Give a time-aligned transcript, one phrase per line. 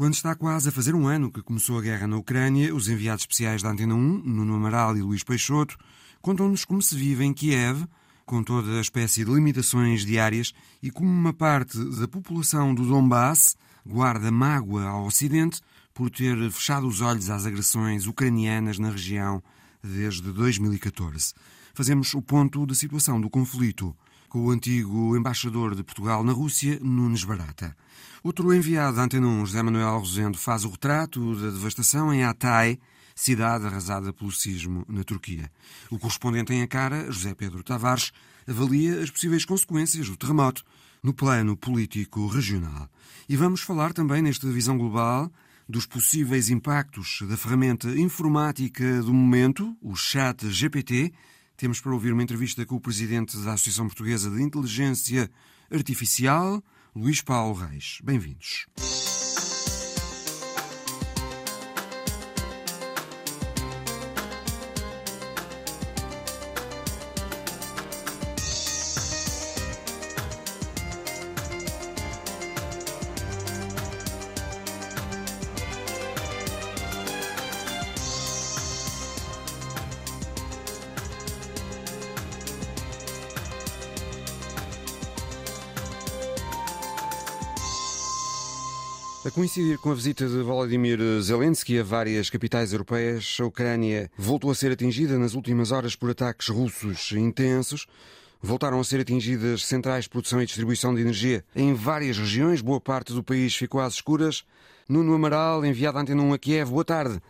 [0.00, 3.24] Quando está quase a fazer um ano que começou a guerra na Ucrânia, os enviados
[3.24, 5.76] especiais da Antena 1, Nuno Amaral e Luís Peixoto,
[6.22, 7.84] contam-nos como se vive em Kiev,
[8.24, 13.58] com toda a espécie de limitações diárias e como uma parte da população do Donbass
[13.84, 15.60] guarda mágoa ao Ocidente
[15.92, 19.42] por ter fechado os olhos às agressões ucranianas na região
[19.84, 21.34] desde 2014.
[21.74, 23.94] Fazemos o ponto da situação do conflito
[24.30, 27.76] com o antigo embaixador de Portugal na Rússia, Nunes Barata.
[28.22, 32.78] Outro enviado da Antena 1, José Manuel Rosendo, faz o retrato da devastação em Hatay,
[33.12, 35.50] cidade arrasada pelo sismo na Turquia.
[35.90, 38.12] O correspondente em Ankara, José Pedro Tavares,
[38.46, 40.62] avalia as possíveis consequências do terremoto
[41.02, 42.88] no plano político regional.
[43.28, 45.28] E vamos falar também, nesta visão global,
[45.68, 51.12] dos possíveis impactos da ferramenta informática do momento, o Chat GPT,
[51.60, 55.30] temos para ouvir uma entrevista com o presidente da Associação Portuguesa de Inteligência
[55.70, 56.64] Artificial,
[56.96, 57.98] Luís Paulo Reis.
[58.02, 58.66] Bem-vindos.
[89.30, 94.50] A coincidir com a visita de Volodymyr Zelensky a várias capitais europeias, a Ucrânia voltou
[94.50, 97.86] a ser atingida nas últimas horas por ataques russos intensos.
[98.42, 102.60] Voltaram a ser atingidas centrais de produção e distribuição de energia em várias regiões.
[102.60, 104.44] Boa parte do país ficou às escuras.
[104.88, 106.70] Nuno Amaral, enviado à Antena 1 a Kiev.
[106.72, 107.22] Boa tarde.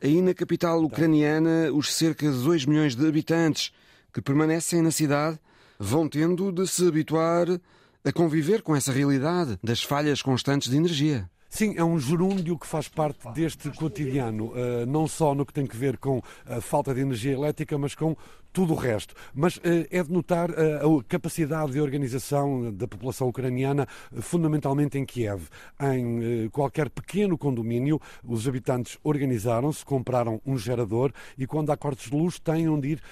[0.00, 3.72] Aí na capital ucraniana, os cerca de 2 milhões de habitantes
[4.14, 5.36] que permanecem na cidade
[5.80, 7.48] vão tendo de se habituar
[8.04, 11.28] a conviver com essa realidade das falhas constantes de energia.
[11.50, 15.66] Sim, é um gerúndio que faz parte deste cotidiano, eh, não só no que tem
[15.66, 18.16] que ver com a falta de energia elétrica, mas com
[18.52, 19.14] tudo o resto.
[19.34, 24.98] Mas uh, é de notar uh, a capacidade de organização da população ucraniana, uh, fundamentalmente
[24.98, 25.48] em Kiev.
[25.80, 32.16] Em qualquer pequeno condomínio, os habitantes organizaram-se, compraram um gerador e, quando há cortes de
[32.16, 33.02] luz, têm onde ir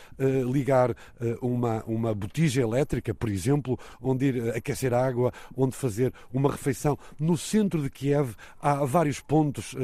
[0.51, 0.95] ligar
[1.41, 6.99] uma, uma botija elétrica, por exemplo, onde ir aquecer água, onde fazer uma refeição.
[7.19, 9.75] No centro de Kiev há vários pontos,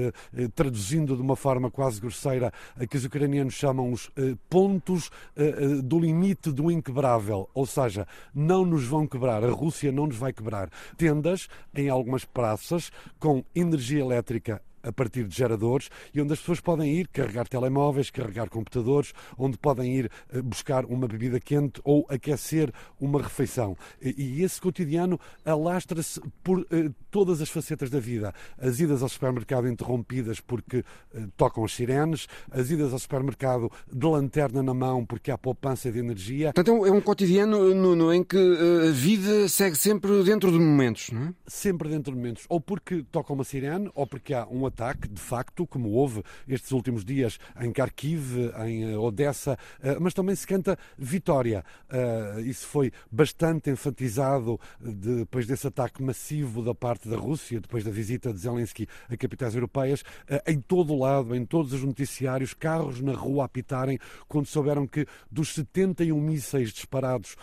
[0.55, 2.53] traduzindo de uma forma quase grosseira,
[2.89, 4.11] que os ucranianos chamam os
[4.49, 5.11] pontos
[5.44, 5.44] eh,
[5.83, 10.33] do limite do inquebrável, ou seja, não nos vão quebrar, a Rússia não nos vai
[10.33, 10.71] quebrar.
[10.97, 16.61] Tendas em algumas praças com energia elétrica a partir de geradores e onde as pessoas
[16.61, 22.07] podem ir carregar telemóveis, carregar computadores, onde podem ir eh, buscar uma bebida quente ou
[22.09, 23.77] aquecer uma refeição.
[24.01, 28.33] E esse cotidiano alastra-se por eh, todas as facetas da vida.
[28.59, 30.85] As idas ao supermercado interrompidas porque
[31.15, 35.91] eh, tocam as sirenes, as idas ao supermercado de lanterna na mão porque há poupança
[35.91, 36.53] de energia.
[36.53, 40.59] Portanto, é um é cotidiano no, no, em que a vida segue sempre dentro de
[40.59, 41.35] momentos, não é?
[41.47, 42.45] Sempre dentro de momentos.
[42.49, 46.73] Ou porque toca uma sirene, ou porque há um ataque, de facto, como houve estes
[46.73, 51.65] últimos dias em Kharkiv, em eh, Odessa, eh, mas também se canta vitória.
[51.89, 57.91] Eh, isso foi bastante enfatizado depois desse ataque massivo da parte da Rússia, depois da
[57.91, 60.03] visita de Zelensky a capitais europeias,
[60.47, 64.87] em todo o lado, em todos os noticiários, carros na rua a apitarem, quando souberam
[64.87, 67.37] que dos 71 mísseis disparados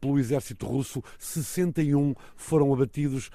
[0.00, 3.30] pelo exército russo, 61 foram abatidos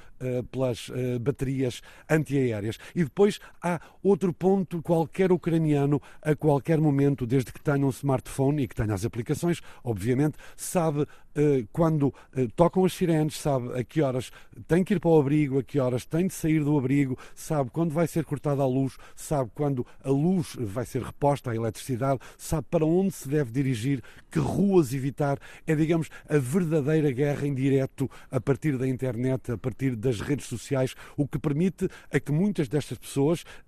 [0.52, 0.90] pelas
[1.22, 2.78] baterias antiaéreas.
[2.96, 7.90] E depois depois há outro ponto: qualquer ucraniano, a qualquer momento, desde que tenha um
[7.90, 13.78] smartphone e que tenha as aplicações, obviamente, sabe eh, quando eh, tocam as sirenes, sabe
[13.78, 14.32] a que horas
[14.68, 17.70] tem que ir para o abrigo, a que horas tem de sair do abrigo, sabe
[17.72, 22.20] quando vai ser cortada a luz, sabe quando a luz vai ser reposta, a eletricidade,
[22.38, 25.38] sabe para onde se deve dirigir, que ruas evitar.
[25.68, 30.46] É, digamos, a verdadeira guerra em direto a partir da internet, a partir das redes
[30.46, 33.16] sociais, o que permite a que muitas destas pessoas,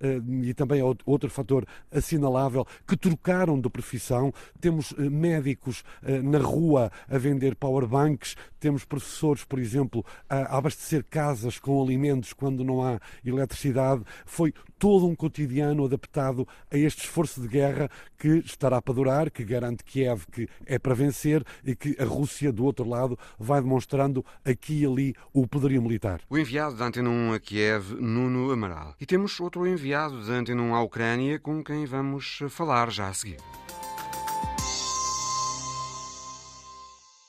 [0.00, 5.82] eh, e também outro fator assinalável, que trocaram de profissão, temos médicos
[6.22, 12.64] na rua a vender powerbanks, temos professores, por exemplo, a abastecer casas com alimentos quando
[12.64, 14.02] não há eletricidade.
[14.26, 19.44] Foi todo um cotidiano adaptado a este esforço de guerra que estará para durar, que
[19.44, 24.24] garante Kiev que é para vencer e que a Rússia, do outro lado, vai demonstrando
[24.44, 26.20] aqui e ali o poderio militar.
[26.28, 28.94] O enviado da Antena 1 a Kiev, Nuno Amaral.
[29.00, 33.14] E temos outro enviado da Antena 1 à Ucrânia com quem vamos falar já a
[33.14, 33.38] seguir.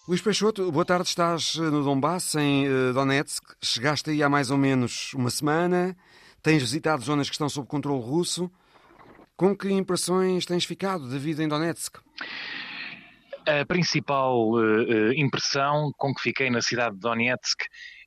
[0.09, 1.07] Luís Peixoto, boa tarde.
[1.07, 3.43] Estás eh, no Donbass, em eh, Donetsk.
[3.61, 5.95] Chegaste aí há mais ou menos uma semana.
[6.41, 8.49] tens visitado zonas que estão sob controle russo.
[9.39, 11.97] Com que impressões tens ficado da vida em Donetsk?
[13.47, 17.61] A principal uh, impressão com que fiquei na cidade de Donetsk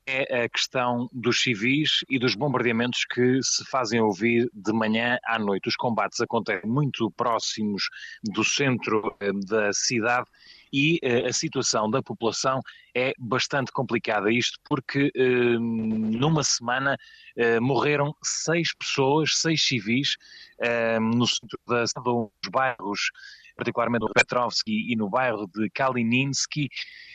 [0.07, 5.39] é a questão dos civis e dos bombardeamentos que se fazem ouvir de manhã à
[5.39, 5.71] noite.
[5.71, 7.85] Os combates acontecem muito próximos
[8.23, 10.27] do centro uh, da cidade
[10.73, 12.61] e uh, a situação da população
[12.95, 14.33] é bastante complicada.
[14.33, 16.97] Isto porque uh, numa semana
[17.37, 20.17] uh, morreram seis pessoas, seis civis,
[21.01, 23.11] no centro da cidade, dos bairros
[23.57, 26.69] particularmente no Petrovski e no bairro de Kalininsky,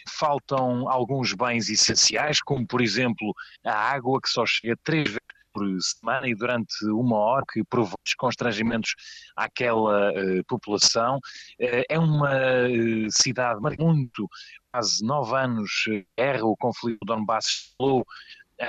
[0.08, 3.34] faltam alguns bens essenciais, como por exemplo
[3.66, 5.27] a água, que só chega três vezes
[5.58, 8.94] por semana e durante uma hora, que provou constrangimentos
[9.36, 11.18] àquela uh, população.
[11.60, 14.28] Uh, é uma uh, cidade muito,
[14.72, 15.72] quase nove anos
[16.18, 18.06] guerra, o conflito do Donbass estalou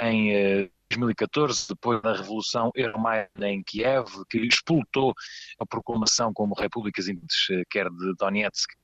[0.03, 5.13] em 2014, depois da Revolução Euromaidan em Kiev, que explotou
[5.59, 8.75] a proclamação como repúblicas independentes, quer de Donetsk,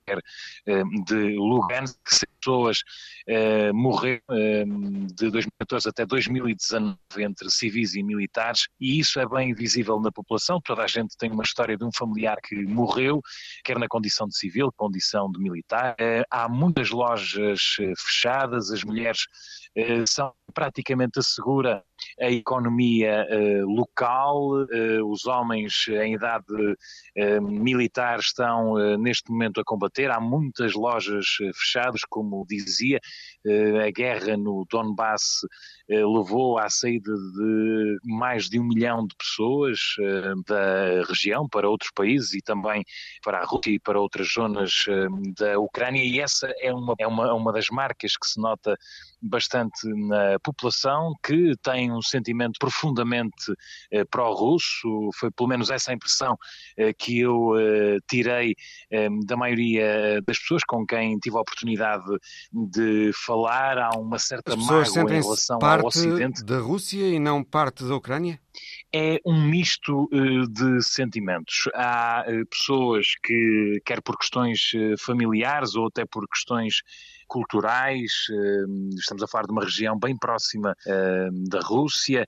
[1.05, 2.15] de Lugansk, que
[2.45, 2.83] pessoas
[3.27, 4.65] eh, morreram eh,
[5.13, 10.61] de 2014 até 2019 entre civis e militares, e isso é bem visível na população.
[10.63, 13.21] Toda a gente tem uma história de um familiar que morreu,
[13.63, 15.95] quer na condição de civil, condição de militar.
[15.99, 19.25] Eh, há muitas lojas eh, fechadas, as mulheres
[20.07, 21.83] são praticamente assegura
[22.17, 23.27] a economia
[23.65, 24.65] local,
[25.05, 26.45] os homens em idade
[27.41, 32.99] militar estão neste momento a combater, há muitas lojas fechadas, como dizia,
[33.45, 35.47] eh, a guerra no Donbass eh,
[35.87, 41.91] levou à saída de mais de um milhão de pessoas eh, da região para outros
[41.93, 42.83] países e também
[43.23, 44.71] para a Rússia e para outras zonas
[45.37, 48.75] da Ucrânia, e essa é uma, é uma, uma das marcas que se nota
[49.21, 53.53] bastante na população, que tem um sentimento profundamente
[54.09, 56.37] pró-russo, foi pelo menos essa a impressão
[56.97, 57.53] que eu
[58.07, 58.53] tirei
[59.25, 62.05] da maioria das pessoas com quem tive a oportunidade
[62.51, 67.95] de falar, há uma certa mágoa em relação parte da Rússia e não parte da
[67.95, 68.39] Ucrânia?
[68.93, 71.69] É um misto uh, de sentimentos.
[71.73, 76.75] Há uh, pessoas que, quer por questões uh, familiares ou até por questões
[77.27, 78.11] culturais,
[78.99, 80.75] estamos a falar de uma região bem próxima
[81.49, 82.23] da Rússia,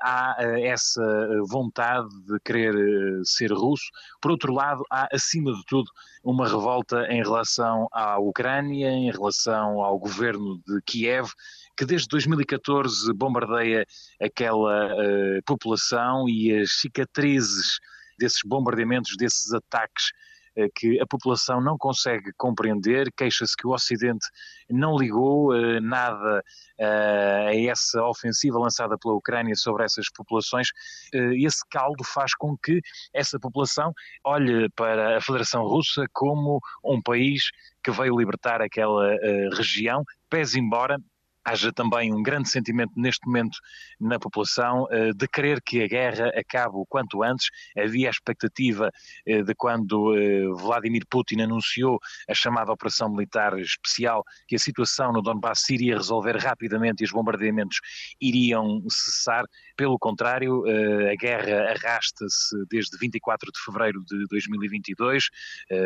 [0.00, 2.74] há essa vontade de querer
[3.22, 3.84] ser russo.
[4.18, 5.90] Por outro lado, há acima de tudo
[6.24, 11.28] uma revolta em relação à Ucrânia, em relação ao governo de Kiev,
[11.76, 13.86] que desde 2014 bombardeia
[14.20, 17.78] aquela uh, população e as cicatrizes
[18.18, 20.10] desses bombardeamentos, desses ataques
[20.56, 24.26] uh, que a população não consegue compreender, queixa-se que o Ocidente
[24.70, 26.42] não ligou uh, nada
[26.78, 30.68] a essa ofensiva lançada pela Ucrânia sobre essas populações.
[31.12, 32.80] esse caldo faz com que
[33.14, 33.92] essa população
[34.24, 37.50] olhe para a Federação Russa como um país
[37.84, 39.16] que veio libertar aquela
[39.54, 40.98] região, pese embora
[41.44, 43.58] haja também um grande sentimento neste momento
[44.00, 47.48] na população eh, de querer que a guerra acabe o quanto antes.
[47.76, 48.90] Havia a expectativa
[49.26, 51.98] eh, de quando eh, Vladimir Putin anunciou
[52.28, 57.12] a chamada Operação Militar Especial que a situação no Donbass iria resolver rapidamente e os
[57.12, 57.80] bombardeamentos
[58.20, 59.44] iriam cessar.
[59.76, 60.64] Pelo contrário,
[61.10, 65.28] a guerra arrasta-se desde 24 de fevereiro de 2022,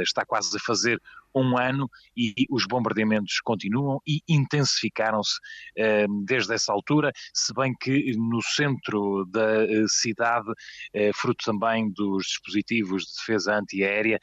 [0.03, 1.01] está quase a fazer
[1.37, 5.39] um ano e os bombardeamentos continuam e intensificaram-se
[6.25, 10.53] desde essa altura, se bem que no centro da eh, cidade,
[10.93, 14.19] eh, fruto também dos dispositivos de defesa antiaérea,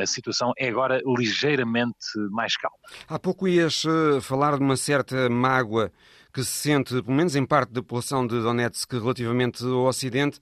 [0.00, 1.96] a situação é agora ligeiramente
[2.30, 2.76] mais calma.
[3.08, 3.82] Há pouco ias
[4.22, 5.90] falar de uma certa mágoa
[6.32, 10.40] que se sente, pelo menos em parte da população de Donetsk, relativamente ao Ocidente.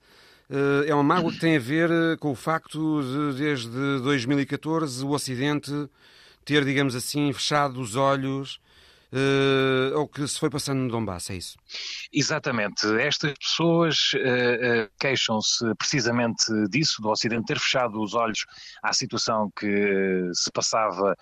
[0.49, 3.69] Eh, é uma mágoa que tem a ver eh, com o facto de, desde
[4.01, 5.71] 2014, o Ocidente
[6.43, 8.59] ter, digamos assim, fechado os olhos
[9.13, 11.55] uh, ao que se foi passando no Donbass, é isso?
[12.11, 12.85] Exatamente.
[12.99, 18.45] Estas pessoas uh, queixam-se precisamente disso, do Ocidente ter fechado os olhos
[18.81, 21.15] à situação que se passava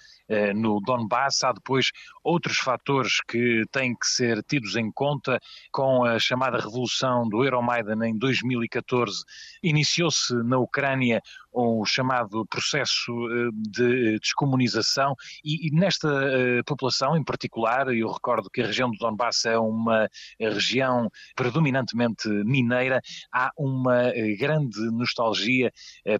[0.56, 1.44] no Donbass.
[1.44, 1.92] Há depois
[2.24, 5.40] outros fatores que têm que ser tidos em conta
[5.72, 9.24] com a chamada revolução do Euromaidan em 2014.
[9.64, 11.22] Iniciou-se na Ucrânia
[11.52, 18.50] o chamado processo eh, de descomunização e, e nesta uh, população em particular, eu recordo
[18.50, 20.08] que a região do Donbass é uma
[20.40, 23.02] região predominantemente mineira,
[23.34, 25.72] há uma grande nostalgia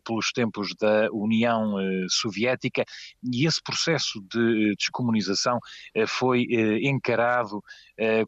[0.03, 1.75] pelos tempos da União
[2.10, 2.84] Soviética
[3.24, 5.60] e esse processo de descomunização
[6.08, 6.46] foi
[6.81, 7.62] encarado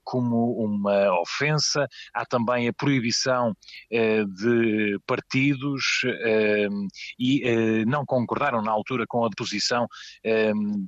[0.03, 3.55] como uma ofensa, há também a proibição
[3.89, 5.83] de partidos
[7.17, 9.87] e não concordaram na altura com a posição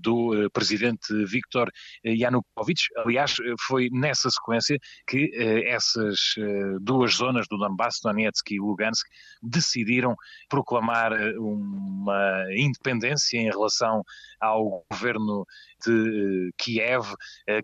[0.01, 1.69] do presidente Viktor
[2.05, 2.83] Yanukovych.
[2.97, 3.33] Aliás,
[3.67, 4.77] foi nessa sequência
[5.07, 5.31] que
[5.65, 6.35] essas
[6.81, 9.07] duas zonas do Donbass, Donetsk e Lugansk,
[9.41, 10.15] decidiram
[10.49, 14.03] proclamar uma independência em relação
[14.39, 15.45] ao governo
[15.85, 17.05] de Kiev,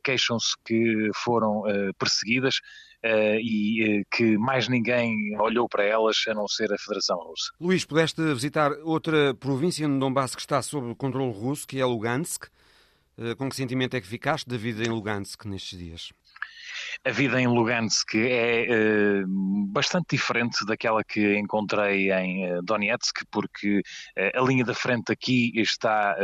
[0.04, 1.64] queixam-se que foram
[1.98, 2.56] perseguidas
[3.04, 7.52] uh, e que mais ninguém olhou para elas a não ser a Federação Russa.
[7.60, 12.46] Luís, pudeste visitar outra província no Donbass que está sob controle russo, que é Lugansk.
[13.38, 16.12] Com que sentimento é que ficaste da vida em Lugansk nestes dias?
[17.04, 19.28] A vida em Lugansk é uh,
[19.68, 25.52] bastante diferente daquela que encontrei em uh, Donetsk, porque uh, a linha da frente aqui
[25.56, 26.16] está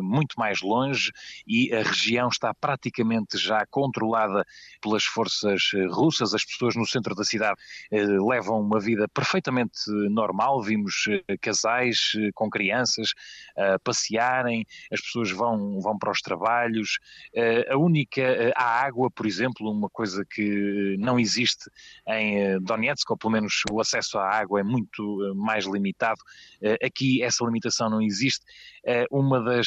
[0.00, 1.10] muito mais longe
[1.46, 4.44] e a região está praticamente já controlada
[4.80, 6.34] pelas forças russas.
[6.34, 7.56] As pessoas no centro da cidade
[7.90, 9.78] levam uma vida perfeitamente
[10.10, 10.62] normal.
[10.62, 11.04] Vimos
[11.40, 13.12] casais com crianças
[13.82, 16.98] passearem, as pessoas vão, vão para os trabalhos.
[17.70, 21.70] a única, a água, por exemplo, uma coisa que não existe
[22.06, 26.20] em eh, Donetsk, ou pelo menos o acesso à água é muito eh, mais limitado.
[26.62, 28.44] Eh, aqui essa limitação não existe.
[29.10, 29.66] Uma das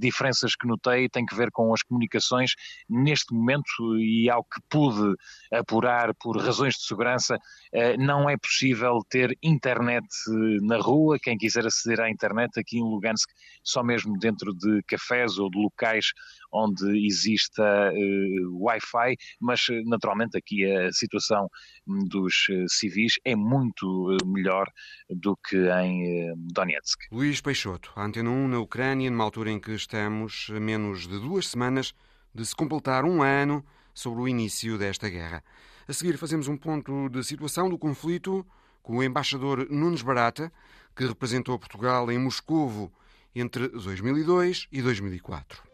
[0.00, 2.52] diferenças que notei tem que ver com as comunicações.
[2.88, 5.14] Neste momento, e ao que pude
[5.52, 7.38] apurar por razões de segurança,
[7.96, 10.08] não é possível ter internet
[10.62, 11.18] na rua.
[11.22, 13.30] Quem quiser aceder à internet aqui em Lugansk,
[13.62, 16.06] só mesmo dentro de cafés ou de locais
[16.54, 17.92] onde exista
[18.60, 21.48] Wi-Fi, mas naturalmente aqui a situação
[22.08, 24.66] dos civis é muito melhor
[25.10, 27.00] do que em Donetsk.
[27.10, 27.92] Luís Peixoto.
[27.96, 31.94] Antena 1 na Ucrânia, numa altura em que estamos a menos de duas semanas
[32.34, 35.42] de se completar um ano sobre o início desta guerra.
[35.86, 38.46] A seguir, fazemos um ponto de situação do conflito
[38.82, 40.52] com o embaixador Nunes Barata,
[40.96, 42.92] que representou Portugal em Moscovo
[43.34, 45.73] entre 2002 e 2004.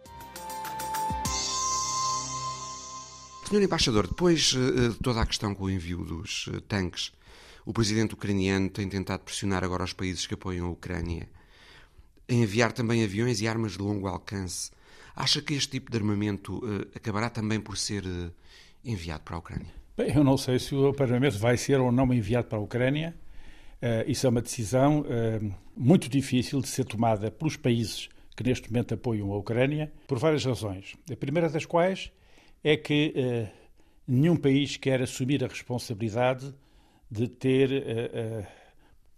[3.50, 7.10] Senhor embaixador, depois eh, de toda a questão com o envio dos eh, tanques,
[7.66, 11.28] o presidente ucraniano tem tentado pressionar agora os países que apoiam a Ucrânia
[12.28, 14.70] em enviar também aviões e armas de longo alcance.
[15.16, 18.04] Acha que este tipo de armamento uh, acabará também por ser
[18.84, 19.74] enviado para a Ucrânia?
[19.96, 23.16] Bem, eu não sei se o armamento vai ser ou não enviado para a Ucrânia.
[24.06, 25.04] Isso é uma decisão
[25.76, 30.44] muito difícil de ser tomada pelos países que neste momento apoiam a Ucrânia, por várias
[30.44, 30.94] razões.
[31.10, 32.12] A primeira das quais
[32.62, 33.48] é que
[34.06, 36.54] nenhum país quer assumir a responsabilidade
[37.10, 37.70] de ter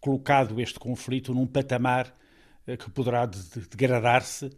[0.03, 2.13] colocado este conflito num patamar
[2.67, 4.51] eh, que poderá degradar-se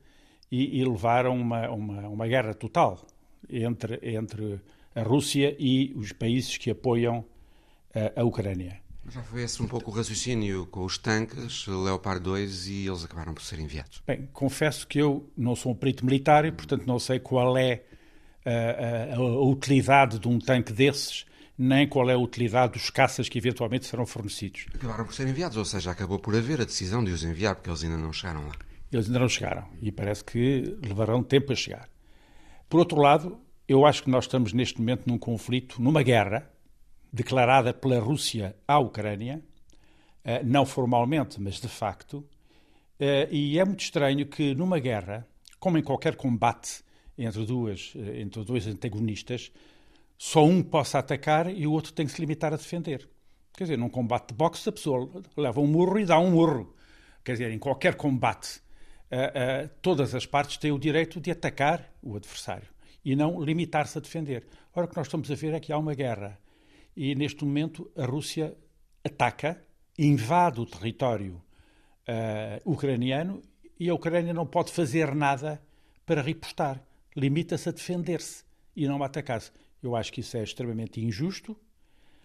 [0.50, 3.06] e, e, levar a uma, uma, uma guerra total
[3.48, 4.60] entre, entre
[4.94, 7.24] a Rússia e os países que apoiam
[7.94, 8.80] a, a Ucrânia.
[9.06, 13.34] Já foi esse um pouco o raciocínio com os tanques Leopard 2 e eles acabaram
[13.34, 14.02] por ser enviados?
[14.06, 17.82] Bem, confesso que eu não sou um perito militar e, portanto, não sei qual é
[18.44, 21.24] a, a, a, utilidade de um tanque desses
[21.56, 24.66] nem qual é a utilidade dos caças que eventualmente serão fornecidos.
[24.74, 27.70] Acabaram por ser enviados, ou seja, acabou por haver a decisão de os enviar, porque
[27.70, 28.54] eles ainda não chegaram lá.
[28.92, 31.88] Eles ainda não chegaram e parece que levarão tempo a chegar.
[32.68, 36.50] Por outro lado, eu acho que nós estamos neste momento num conflito, numa guerra
[37.12, 39.40] declarada pela Rússia à Ucrânia,
[40.24, 42.26] eh, não formalmente, mas de facto,
[42.98, 45.26] eh, e é muito estranho que numa guerra,
[45.60, 46.82] como em qualquer combate
[47.16, 49.52] entre duas eh, entre dois antagonistas,
[50.16, 53.08] só um possa atacar e o outro tem que se limitar a defender.
[53.56, 56.74] Quer dizer, num combate de boxe, a pessoa leva um murro e dá um murro.
[57.24, 58.58] Quer dizer, em qualquer combate,
[59.10, 62.68] uh, uh, todas as partes têm o direito de atacar o adversário
[63.04, 64.46] e não limitar-se a defender.
[64.74, 66.38] Ora, o que nós estamos a ver é que há uma guerra.
[66.96, 68.56] E neste momento a Rússia
[69.04, 69.62] ataca,
[69.98, 71.40] invade o território
[72.08, 73.42] uh, ucraniano
[73.78, 75.62] e a Ucrânia não pode fazer nada
[76.06, 76.82] para repostar.
[77.16, 78.44] Limita-se a defender-se
[78.74, 79.50] e não a atacar-se.
[79.82, 81.56] Eu acho que isso é extremamente injusto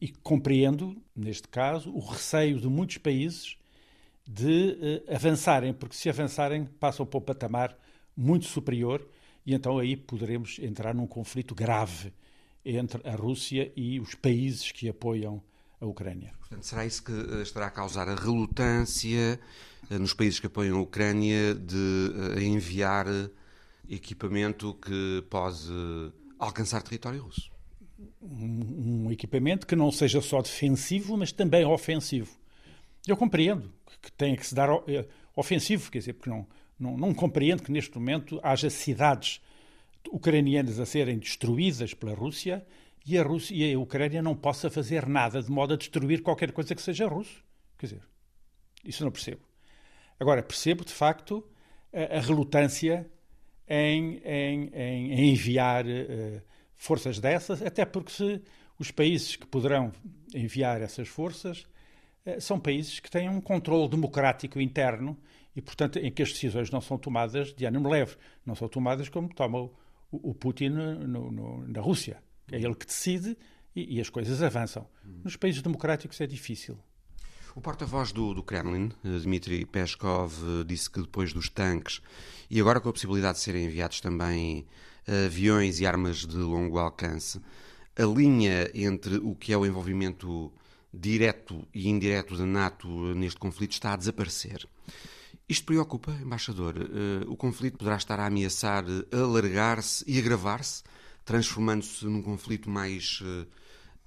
[0.01, 3.57] e compreendo, neste caso, o receio de muitos países
[4.27, 7.77] de uh, avançarem, porque se avançarem passam para um patamar
[8.15, 9.05] muito superior
[9.45, 12.13] e então aí poderemos entrar num conflito grave
[12.63, 15.41] entre a Rússia e os países que apoiam
[15.79, 16.33] a Ucrânia.
[16.39, 19.39] Portanto, será isso que eh, estará a causar a relutância
[19.89, 23.07] eh, nos países que apoiam a Ucrânia de eh, enviar
[23.89, 25.67] equipamento que pode
[26.37, 27.51] alcançar território russo?
[28.21, 32.37] Um, equipamento que não seja só defensivo, mas também ofensivo.
[33.07, 34.69] Eu compreendo que tenha que se dar
[35.35, 36.47] ofensivo, quer dizer, porque não,
[36.79, 39.41] não, não compreendo que neste momento haja cidades
[40.11, 42.65] ucranianas a serem destruídas pela Rússia
[43.05, 46.51] e a, Rússia, e a Ucrânia não possa fazer nada de modo a destruir qualquer
[46.51, 47.43] coisa que seja russo.
[47.77, 48.01] Quer dizer,
[48.83, 49.41] isso não percebo.
[50.19, 51.45] Agora, percebo de facto
[51.93, 53.09] a, a relutância
[53.69, 56.41] em, em, em enviar uh,
[56.75, 58.41] forças dessas, até porque se
[58.79, 59.91] os países que poderão
[60.33, 61.67] enviar essas forças
[62.25, 65.17] uh, são países que têm um controle democrático interno
[65.55, 69.07] e, portanto, em que as decisões não são tomadas de ânimo leve, não são tomadas
[69.09, 69.71] como toma o,
[70.11, 72.23] o Putin no, no, na Rússia.
[72.51, 73.37] É ele que decide
[73.75, 74.87] e, e as coisas avançam.
[75.23, 76.79] Nos países democráticos é difícil.
[77.59, 81.99] O porta-voz do, do, Kremlin, eh, Dmitry Peskov, eh, disse que depois dos tanques
[82.49, 84.65] e agora com a possibilidade de serem enviados também
[85.05, 87.37] eh, aviões e armas de longo alcance,
[87.97, 90.53] a linha entre o que é o envolvimento
[90.93, 94.65] direto e indireto da NATO neste conflito está a desaparecer.
[95.49, 96.75] Isto preocupa, embaixador?
[97.27, 100.81] O conflito poderá estar a ameaçar alargar-se e agravar-se
[101.25, 103.21] transformando-se num conflito mais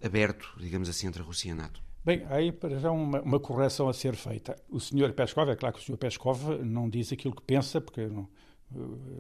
[0.02, 1.91] aberto, digamos assim, entre a Rússia e a NATO?
[2.04, 4.56] Bem, aí para já uma, uma, correção a ser feita.
[4.68, 8.08] O senhor Peskov, é claro que o senhor Peskov não diz aquilo que pensa, porque
[8.08, 8.28] não,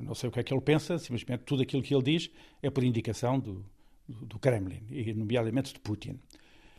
[0.00, 2.70] não sei o que é que ele pensa, simplesmente tudo aquilo que ele diz é
[2.70, 3.64] por indicação do,
[4.08, 6.18] do Kremlin, e nomeadamente de Putin.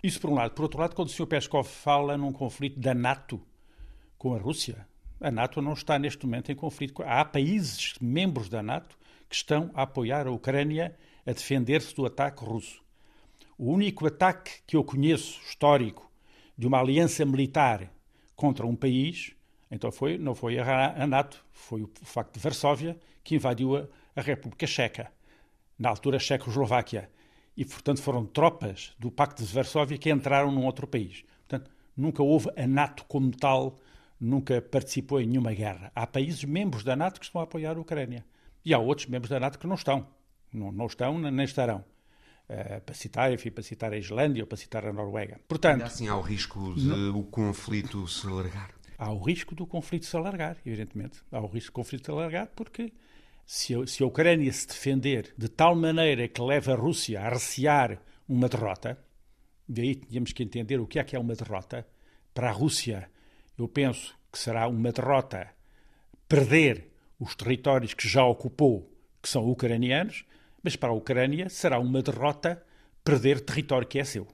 [0.04, 0.52] Isso por um lado.
[0.52, 3.42] Por outro lado, quando o senhor Peskov fala num conflito da NATO
[4.18, 4.86] com a Rússia,
[5.22, 7.02] a NATO não está neste momento em conflito.
[7.04, 8.98] Há países membros da NATO
[9.30, 10.94] que estão a apoiar a Ucrânia
[11.26, 12.83] a defender-se do ataque russo.
[13.66, 16.12] O único ataque que eu conheço, histórico,
[16.58, 17.90] de uma aliança militar
[18.36, 19.32] contra um país,
[19.72, 24.22] então foi, não foi a NATO, foi o facto de Varsóvia, que invadiu a, a
[24.22, 25.10] República Checa,
[25.80, 27.10] na altura Checoslováquia.
[27.56, 31.24] E, portanto, foram tropas do Pacto de Varsóvia que entraram num outro país.
[31.48, 33.80] Portanto, nunca houve a NATO como tal,
[34.20, 35.90] nunca participou em nenhuma guerra.
[35.96, 38.26] Há países membros da NATO que estão a apoiar a Ucrânia.
[38.66, 40.06] E há outros membros da NATO que não estão.
[40.52, 41.86] Não, não estão nem estarão.
[42.44, 45.40] Uh, para citar, enfim, para citar a Islândia ou para citar a Noruega.
[45.48, 48.72] Portanto, Ainda assim há o risco de não, o conflito se alargar?
[48.98, 51.20] Há o risco do conflito se alargar, evidentemente.
[51.32, 52.92] Há o risco do conflito se alargar porque
[53.46, 57.30] se a, se a Ucrânia se defender de tal maneira que leva a Rússia a
[57.30, 58.98] recear uma derrota,
[59.68, 61.88] daí tínhamos que entender o que é que é uma derrota.
[62.34, 63.10] Para a Rússia,
[63.58, 65.50] eu penso que será uma derrota
[66.28, 70.26] perder os territórios que já ocupou, que são ucranianos,
[70.64, 72.64] mas para a Ucrânia será uma derrota
[73.04, 74.26] perder território que é seu.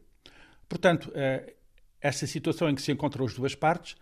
[0.68, 1.56] Portanto, eh,
[2.00, 3.96] essa situação em que se encontram as duas partes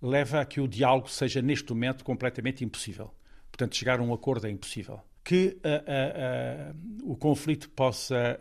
[0.00, 3.12] leva a que o diálogo seja, neste momento, completamente impossível.
[3.50, 5.00] Portanto, chegar a um acordo é impossível.
[5.24, 8.38] Que uh, uh, o conflito possa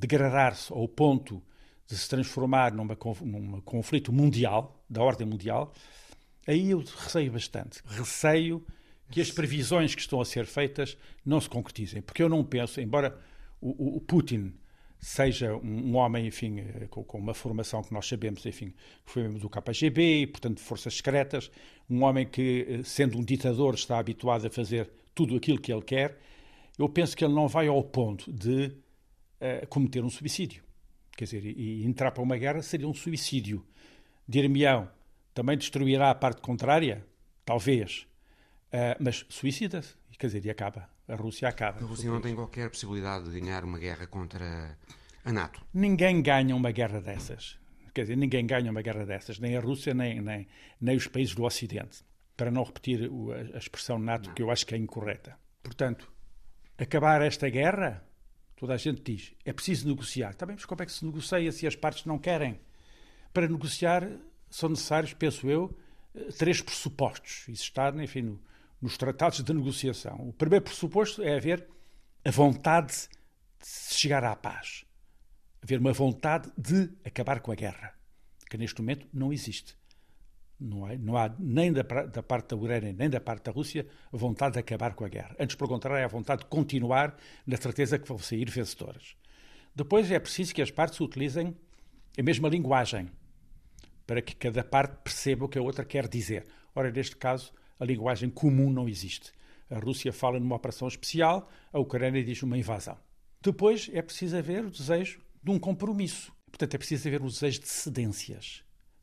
[0.00, 1.40] degradar-se ao ponto
[1.86, 5.72] de se transformar numa, num conflito mundial, da ordem mundial,
[6.46, 7.80] aí eu receio bastante.
[7.84, 8.64] Receio
[9.12, 12.00] que as previsões que estão a ser feitas não se concretizem.
[12.00, 13.18] Porque eu não penso, embora
[13.60, 14.54] o, o Putin
[14.98, 18.70] seja um, um, homem, enfim, eh, com, com, uma formação que nós sabemos, enfim,
[19.04, 21.50] que foi membro do KGB, portanto, de forças secretas,
[21.90, 25.82] um homem que, eh, sendo um ditador, está habituado a fazer tudo aquilo que ele
[25.82, 26.18] quer,
[26.78, 30.62] eu penso que ele não vai ao ponto de uh, cometer um suicídio.
[31.16, 33.62] Quer dizer, e, e entrar para uma guerra seria um suicídio.
[34.26, 34.88] Dir-me-ão,
[35.34, 37.04] também destruirá a parte contrária?
[37.44, 38.06] Talvez.
[38.72, 40.88] Uh, mas suicida-se, quer dizer, e acaba.
[41.06, 41.84] A Rússia acaba.
[41.84, 44.78] A Rússia não tem qualquer possibilidade de ganhar uma guerra contra
[45.24, 45.62] a NATO.
[45.74, 47.58] Ninguém ganha uma guerra dessas.
[47.92, 50.48] Quer dizer, ninguém ganha uma guerra dessas, nem a Rússia, nem, nem,
[50.80, 52.02] nem os países do Ocidente.
[52.34, 53.10] Para não repetir
[53.54, 54.34] a expressão NATO, não.
[54.34, 55.36] que eu acho que é incorreta.
[55.62, 56.10] Portanto,
[56.78, 58.02] acabar esta guerra,
[58.56, 60.34] toda a gente diz, é preciso negociar.
[60.46, 62.58] Bem, mas como é que se negocia se as partes não querem?
[63.34, 64.08] Para negociar
[64.48, 65.76] são necessários, penso eu,
[66.14, 67.46] eh, três pressupostos.
[67.48, 68.40] Isso está, enfim, no,
[68.82, 70.28] nos tratados de negociação.
[70.28, 71.66] O primeiro pressuposto é haver
[72.24, 73.08] a vontade
[73.60, 74.84] de chegar à paz.
[75.62, 77.94] Haver uma vontade de acabar com a guerra,
[78.50, 79.76] que neste momento não existe.
[80.58, 83.86] Não há, não há nem da, da, parte da Ucrânia nem da parte da Rússia
[84.12, 85.34] vontade de acabar com a guerra.
[85.38, 87.16] Antes, pelo contrário, é a vontade de continuar
[87.46, 89.16] na certeza que vão sair vencedoras.
[89.74, 91.56] Depois é preciso que as partes utilizem
[92.18, 93.10] a mesma linguagem
[94.06, 96.46] para que cada parte perceba o que a outra quer dizer.
[96.74, 99.32] Ora, neste caso, a linguagem comum não existe.
[99.70, 102.98] A Rússia fala numa operação especial, a Ucrânia diz uma invasão.
[103.40, 106.32] Depois é preciso haver o desejo de um compromisso.
[106.46, 108.62] Portanto, é preciso haver um desejo de cedências,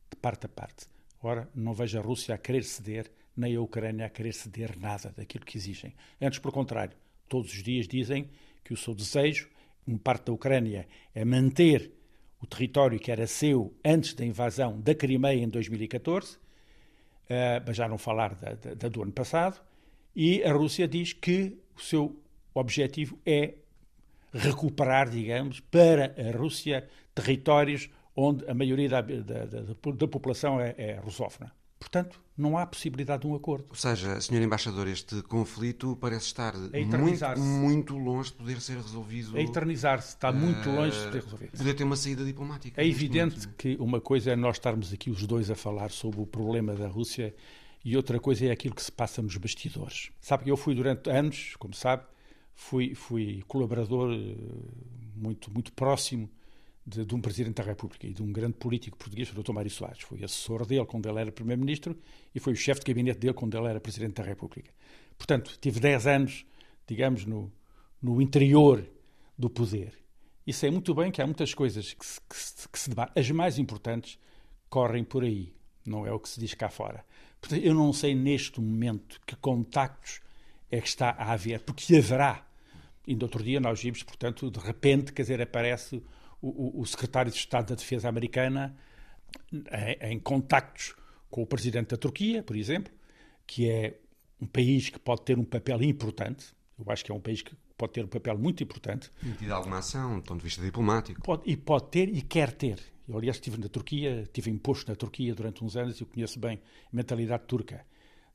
[0.09, 0.85] de parte a parte.
[1.21, 5.13] Ora, não vejo a Rússia a querer ceder, nem a Ucrânia a querer ceder nada
[5.17, 5.93] daquilo que exigem.
[6.21, 6.95] Antes, pelo contrário,
[7.27, 8.29] todos os dias dizem
[8.63, 9.49] que o seu desejo,
[9.87, 11.91] em parte da Ucrânia, é manter
[12.41, 16.37] o território que era seu antes da invasão da Crimeia em 2014,
[17.29, 19.61] eh, mas já não falar da, da, do ano passado,
[20.15, 22.19] e a Rússia diz que o seu
[22.53, 23.53] objetivo é
[24.33, 30.75] recuperar, digamos, para a Rússia territórios onde a maioria da, da, da, da população é,
[30.77, 31.51] é russófona.
[31.79, 33.65] Portanto, não há possibilidade de um acordo.
[33.69, 34.41] Ou seja, Sr.
[34.41, 39.37] Embaixador, este conflito parece estar muito, muito longe de poder ser resolvido.
[39.37, 41.57] A eternizar-se, está muito longe de ser resolvido.
[41.57, 42.81] Poder ter uma saída diplomática.
[42.81, 43.55] É evidente momento.
[43.57, 46.87] que uma coisa é nós estarmos aqui os dois a falar sobre o problema da
[46.87, 47.33] Rússia
[47.83, 50.11] e outra coisa é aquilo que se passa nos bastidores.
[50.19, 52.03] Sabe que eu fui durante anos, como sabe,
[52.53, 54.35] fui, fui colaborador eh,
[55.15, 56.29] muito, muito próximo
[56.89, 59.51] de, de, um Presidente da República e de um grande político português, o Dr.
[59.53, 60.01] Mário Soares.
[60.01, 61.97] Fui assessor dele quando ele era Primeiro-Ministro
[62.33, 64.71] e foi o chefe de gabinete dele quando ele era Presidente da República.
[65.17, 66.45] Portanto, tive 10 anos,
[66.87, 67.51] digamos, no,
[68.01, 68.85] no interior
[69.37, 69.93] do poder.
[70.45, 72.89] E sei muito bem que há muitas coisas que se, que se, que se.
[73.15, 74.17] As mais importantes
[74.69, 75.53] correm por aí,
[75.85, 77.05] não é o que se diz cá fora.
[77.39, 80.21] Portanto, eu não sei neste momento que contactos
[80.71, 82.45] é que está a haver, porque haverá.
[83.07, 86.01] No outro dia nós vimos, portanto, de repente, quer dizer, aparece
[86.41, 88.75] o, o, secretário de Estado da Defesa americana
[89.51, 90.95] em, em contactos
[91.29, 92.93] com o presidente da Turquia, por exemplo,
[93.45, 93.99] que é
[94.41, 96.53] um país que pode ter um papel importante.
[96.77, 99.11] Eu acho que é um país que pode ter um papel muito importante.
[99.21, 101.21] Tem tido alguma ação, do ponto de vista diplomático.
[101.21, 102.79] Pode, e pode ter e quer ter.
[103.07, 106.61] Eu, aliás, estive na Turquia, estive imposto na Turquia durante uns anos e conheço bem
[106.91, 107.85] a mentalidade turca.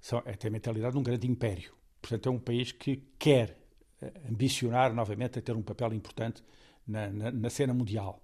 [0.00, 1.72] São, é a mentalidade de um grande império.
[2.02, 3.56] Portanto, é um país que quer
[4.00, 6.42] eh, ambicionar novamente a ter um papel importante
[6.86, 8.20] na, na, na cena mundial.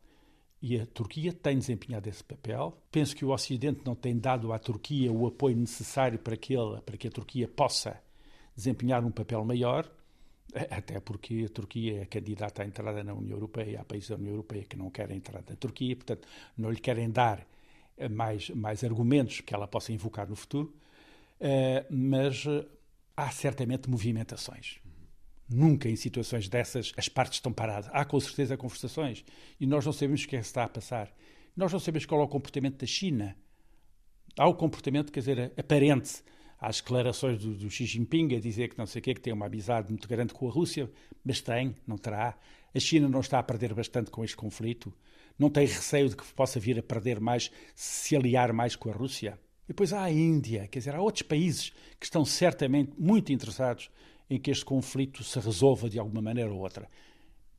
[0.63, 2.77] E a Turquia tem desempenhado esse papel.
[2.93, 6.81] Penso que o Ocidente não tem dado à Turquia o apoio necessário para que, ele,
[6.83, 7.99] para que a Turquia possa
[8.55, 9.91] desempenhar um papel maior,
[10.71, 14.33] até porque a Turquia é candidata à entrada na União Europeia, há países da União
[14.33, 17.47] Europeia que não querem entrar na Turquia, portanto, não lhe querem dar
[17.97, 20.75] eh, mais, mais argumentos que ela possa invocar no futuro,
[21.41, 22.67] uh, mas eh,
[23.17, 24.79] há certamente movimentações.
[25.51, 27.91] Nunca em situações dessas as partes estão paradas.
[27.93, 29.25] Há com certeza conversações
[29.59, 31.13] e nós não sabemos o que é que está a passar.
[31.57, 33.37] Nós não sabemos qual é o comportamento da China.
[34.39, 36.23] Há o comportamento, quer dizer, aparente.
[36.61, 39.33] As declarações do, do Xi Jinping a dizer que não sei o quê, que tem
[39.33, 40.91] uma amizade muito grande com a Rússia,
[41.25, 42.39] mas tem, não terá.
[42.75, 44.93] A China não está a perder bastante com este conflito.
[45.39, 48.93] Não tem receio de que possa vir a perder mais se aliar mais com a
[48.93, 49.41] Rússia.
[49.67, 53.91] Depois há a Índia, quer dizer, há outros países que estão certamente muito interessados
[54.31, 56.89] em que este conflito se resolva de alguma maneira ou outra.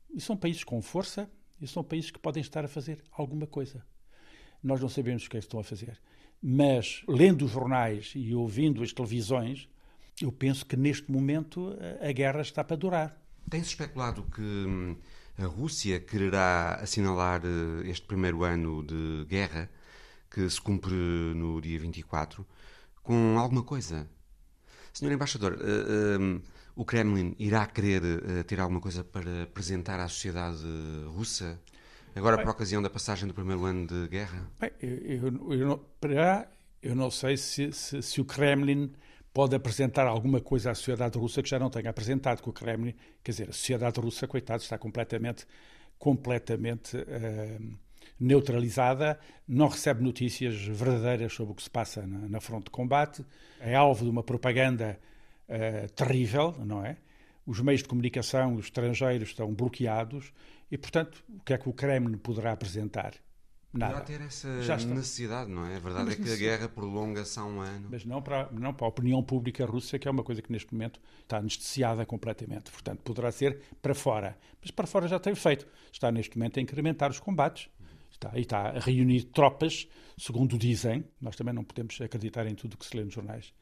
[0.10, 1.30] E são países com força
[1.62, 3.86] e são países que podem estar a fazer alguma coisa.
[4.64, 6.00] Nós não sabemos o que é que estão a fazer.
[6.42, 9.68] Mas, lendo os jornais e ouvindo as televisões,
[10.22, 13.22] eu penso que neste momento a guerra está para durar.
[13.50, 14.96] Tem-se especulado que hum,
[15.38, 19.70] a Rússia quererá assinalar eh, este primeiro ano de guerra,
[20.30, 22.46] que se cumpre no dia 24,
[23.04, 24.10] com alguma coisa.
[24.94, 26.42] Senhor Embaixador, uh, uh,
[26.76, 30.64] o Kremlin irá querer uh, ter alguma coisa para apresentar à sociedade
[31.08, 31.60] russa,
[32.16, 34.50] agora Bem, por ocasião da passagem do primeiro ano de guerra?
[34.60, 36.50] Bem, eu, eu, eu, não, para
[36.82, 38.92] eu não sei se, se, se, o Kremlin
[39.34, 42.96] pode apresentar alguma coisa à sociedade russa que já não tenha apresentado, com o Kremlin,
[43.24, 45.46] quer dizer, a sociedade russa, coitado, está completamente,
[45.98, 47.78] completamente uh,
[48.20, 53.26] neutralizada, não recebe notícias verdadeiras sobre o que se passa na, na fronte de combate,
[53.60, 55.00] é alvo de uma propaganda
[55.52, 56.98] uh, terrível, não é?
[57.46, 60.32] Os meios de comunicação estrangeiros estão bloqueados
[60.72, 63.14] e, portanto, o que é que o Kremlin poderá apresentar?
[63.74, 64.02] Nada.
[64.02, 65.78] Poderá ter essa necessidade, não é?
[65.78, 67.88] A verdade Mas é que a guerra prolonga-se há um ano.
[67.90, 70.74] Mas não para, não para a opinião pública russa, que é uma coisa que neste
[70.74, 72.70] momento está anestesiada completamente.
[72.70, 74.38] Portanto, poderá ser para fora.
[74.62, 75.66] Mas para fora já tem feito.
[75.92, 77.70] Está neste momento a incrementar os combates.
[78.12, 79.88] Está, e está a reunir tropas,
[80.18, 81.06] segundo dizem.
[81.22, 83.54] Nós também não podemos acreditar em tudo o que se lê nos jornais.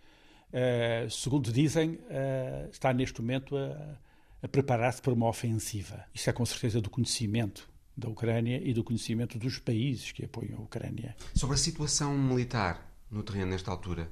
[0.49, 3.97] Uh, segundo dizem, uh, está neste momento a,
[4.41, 6.05] a preparar-se para uma ofensiva.
[6.13, 10.59] Isso é com certeza do conhecimento da Ucrânia e do conhecimento dos países que apoiam
[10.59, 11.15] a Ucrânia.
[11.35, 14.09] Sobre a situação militar no terreno nesta altura,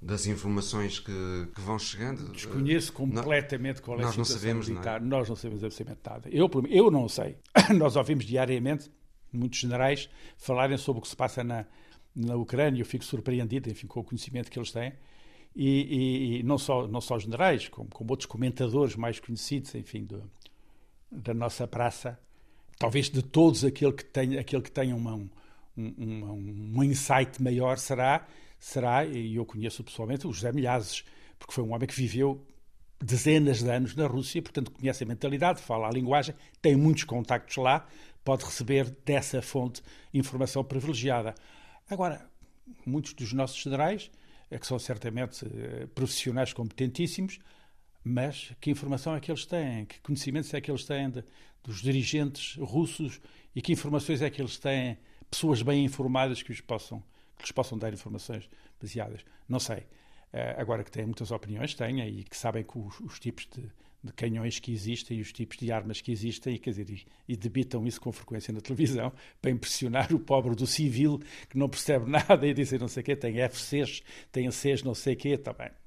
[0.00, 2.30] das informações que, que vão chegando.
[2.32, 5.00] Desconheço completamente qual é a situação não sabemos, militar.
[5.00, 5.10] Não é?
[5.10, 6.28] Nós não sabemos absolutamente nada.
[6.30, 7.36] Eu, eu não sei.
[7.76, 8.90] Nós ouvimos diariamente
[9.32, 11.66] muitos generais falarem sobre o que se passa na,
[12.14, 12.80] na Ucrânia.
[12.80, 14.92] Eu fico surpreendido, enfim, com o conhecimento que eles têm
[15.56, 20.22] e, e, não, só, não só generais, como, como outros comentadores mais conhecidos, enfim, do,
[21.10, 22.20] da nossa praça,
[22.78, 25.28] talvez de todos aquele que tenha, aquele que tenha uma, um,
[25.76, 28.26] um, um insight maior será,
[28.58, 31.04] será, e eu conheço pessoalmente, o José Milhazes,
[31.38, 32.44] porque foi um homem que viveu
[33.00, 37.56] dezenas de anos na Rússia, portanto conhece a mentalidade, fala a linguagem, tem muitos contactos
[37.56, 37.86] lá,
[38.22, 41.34] pode receber dessa fonte informação privilegiada.
[41.88, 42.28] Agora,
[42.84, 44.10] muitos dos nossos generais,
[44.50, 47.38] que são certamente eh, profissionais competentíssimos,
[48.02, 49.84] mas que informação é que eles têm?
[49.84, 51.24] Que conhecimentos é que eles têm de,
[51.64, 53.20] dos dirigentes russos
[53.54, 54.98] e que informações é que eles têm?
[55.28, 57.02] Pessoas bem informadas que, os possam,
[57.36, 58.48] que lhes possam dar informações
[58.80, 59.24] baseadas?
[59.48, 59.78] Não sei.
[60.32, 63.68] Uh, agora que têm muitas opiniões, têm, e que sabem que os, os tipos de,
[64.06, 67.06] de, canhões que existem e os tipos de armas que existem, e, quer dizer, e,
[67.28, 71.68] e, debitam isso com frequência na televisão para impressionar o pobre do civil que não
[71.68, 75.16] percebe nada e dizer não sei o quê, tem FCs, tem Cs não sei o
[75.16, 75.68] quê, também.
[75.68, 75.86] Tá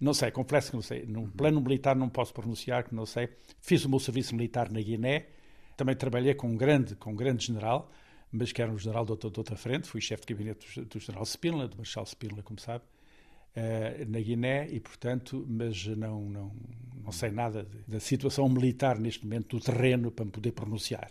[0.00, 1.06] não sei, confesso que não sei.
[1.06, 3.28] No plano militar não posso pronunciar, que não sei.
[3.60, 5.26] Fiz o meu serviço militar na Guiné.
[5.76, 7.90] Também trabalhei com um grande, com um grande general,
[8.30, 9.88] mas que era um general de outra, de outra frente.
[9.88, 12.84] Fui chefe de gabinete do, do general Spínola, do Marshal Spínola, como sabe,
[13.56, 16.52] uh, na Guiné, e portanto, mas não, não,
[17.02, 21.10] não sei nada da situação militar neste momento, do terreno, para me poder pronunciar.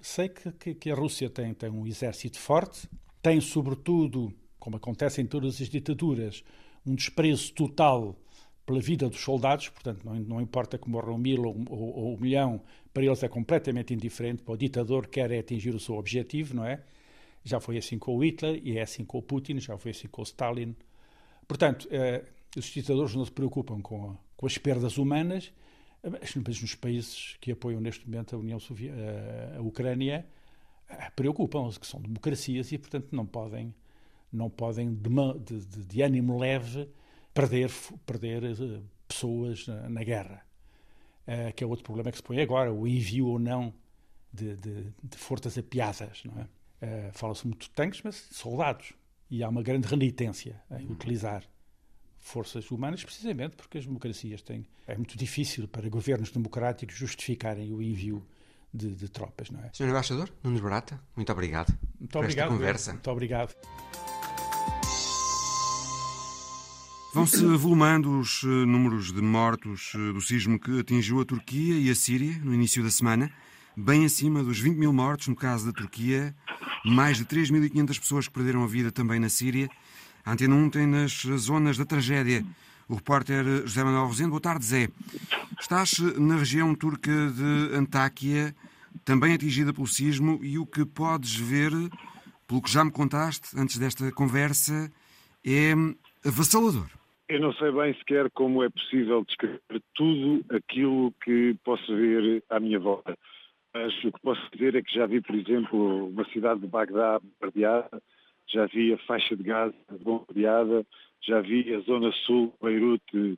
[0.00, 2.88] Sei que, que, que a Rússia tem, tem um exército forte,
[3.22, 6.44] tem sobretudo, como acontece em todas as ditaduras,
[6.86, 8.16] um desprezo total
[8.66, 12.20] pela vida dos soldados, portanto, não, não importa que morram mil ou, ou, ou, um
[12.20, 16.54] milhão, para eles é completamente indiferente, para o ditador quer é atingir o seu objetivo,
[16.54, 16.82] não é?
[17.42, 20.08] Já foi assim com o Hitler e é assim com o Putin, já foi assim
[20.08, 20.74] com o Stalin.
[21.46, 22.24] Portanto, eh,
[22.56, 25.52] os ditadores não se preocupam com, a, com as perdas humanas,
[26.02, 29.00] mas nos países que apoiam neste momento a União Soviética,
[29.54, 30.26] a, a Ucrânia,
[30.88, 33.74] eh, preocupam-se, que são democracias e, portanto, não podem
[34.32, 36.88] não podem, de, de, de ânimo leve,
[37.32, 37.70] perder,
[38.04, 40.44] perder eh, pessoas na, na guerra.
[41.56, 43.72] Que é outro problema que se põe agora, o envio ou não
[44.30, 46.22] de, de, de forças apiadas.
[46.24, 46.44] Não é?
[46.84, 48.92] Uh, Fala-se muito de tanques, mas soldados.
[49.30, 51.42] E há uma grande renitência em utilizar
[52.18, 54.66] forças humanas, precisamente porque as democracias têm.
[54.86, 58.26] É muito difícil para governos democráticos justificarem o envio
[58.72, 59.70] de, de tropas, não é?
[59.72, 61.72] Senhor Embaixador, Nunes Barata, muito obrigado
[62.04, 62.92] muito por obrigado, esta conversa.
[62.92, 63.54] Muito obrigado.
[67.14, 71.88] Vão-se volumando os eh, números de mortos eh, do sismo que atingiu a Turquia e
[71.88, 73.32] a Síria no início da semana,
[73.76, 76.34] bem acima dos 20 mil mortos no caso da Turquia,
[76.84, 79.68] mais de 3.500 pessoas que perderam a vida também na Síria.
[80.24, 82.44] A Antena 1 tem nas zonas da tragédia.
[82.88, 84.30] O repórter José Manuel Rosendo.
[84.30, 84.88] Boa tarde, Zé.
[85.60, 88.54] Estás na região turca de Antáquia,
[89.04, 91.72] também atingida pelo sismo, e o que podes ver,
[92.46, 94.90] pelo que já me contaste antes desta conversa,
[95.44, 95.72] é
[96.26, 96.86] avassalador.
[97.28, 99.60] Eu não sei bem sequer como é possível descrever
[99.94, 103.16] tudo aquilo que posso ver à minha volta.
[103.74, 107.18] Mas o que posso dizer é que já vi, por exemplo, uma cidade de Bagdá
[107.18, 108.00] bombardeada,
[108.46, 110.86] já vi a faixa de Gaza bombardeada,
[111.20, 113.36] já vi a zona sul Beirute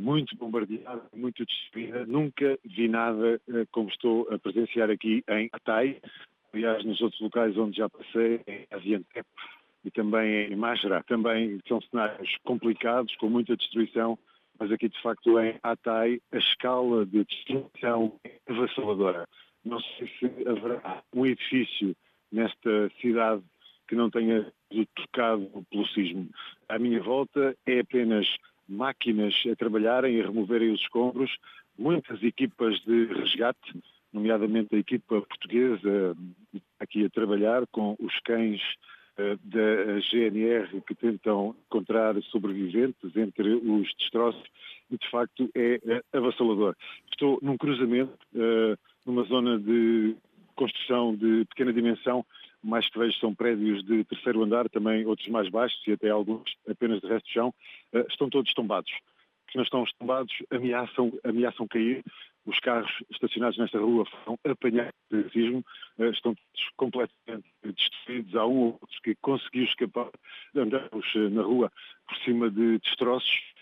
[0.00, 2.04] muito bombardeada, muito destruída.
[2.04, 6.00] Nunca vi nada eh, como estou a presenciar aqui em Atay,
[6.52, 9.26] aliás, nos outros locais onde já passei, em Aziantep,
[9.84, 11.04] e também em Majra.
[11.06, 14.18] Também são cenários complicados, com muita destruição,
[14.58, 19.28] mas aqui de facto em Atay a escala de destruição é avassaladora.
[19.66, 21.96] Não sei se haverá um edifício
[22.30, 23.42] nesta cidade
[23.88, 26.28] que não tenha sido tocado pelo sismo.
[26.68, 28.26] À minha volta é apenas
[28.68, 31.36] máquinas a trabalharem e a removerem os escombros,
[31.76, 36.16] muitas equipas de resgate, nomeadamente a equipa portuguesa
[36.78, 38.62] aqui a trabalhar com os cães
[39.18, 44.44] eh, da GNR que tentam encontrar sobreviventes entre os destroços
[44.90, 45.80] e de facto é
[46.12, 46.76] avassalador.
[47.10, 50.16] Estou num cruzamento, eh, numa zona de
[50.56, 52.26] construção de pequena dimensão,
[52.62, 56.56] mais que vejo são prédios de terceiro andar, também outros mais baixos e até alguns
[56.68, 57.54] apenas de resto de chão,
[57.92, 58.90] eh, estão todos tombados.
[59.48, 62.02] Que não estão tombados ameaçam, ameaçam cair
[62.44, 65.64] os carros estacionados nesta rua foram apanhados de sismo,
[65.98, 66.34] eh, estão
[66.76, 68.34] completamente destruídos.
[68.34, 70.10] Há um ou outro que conseguiu escapar,
[70.54, 71.70] andamos eh, na rua
[72.08, 73.54] por cima de destroços.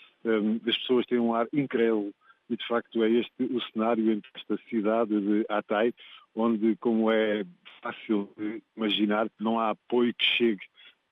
[0.67, 2.15] As pessoas têm um ar incrédulo
[2.49, 5.95] e, de facto, é este o cenário entre esta cidade de Atay,
[6.35, 7.45] onde, como é
[7.83, 10.63] fácil de imaginar, não há apoio que chegue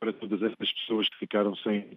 [0.03, 1.97] para todas estas pessoas que ficaram sem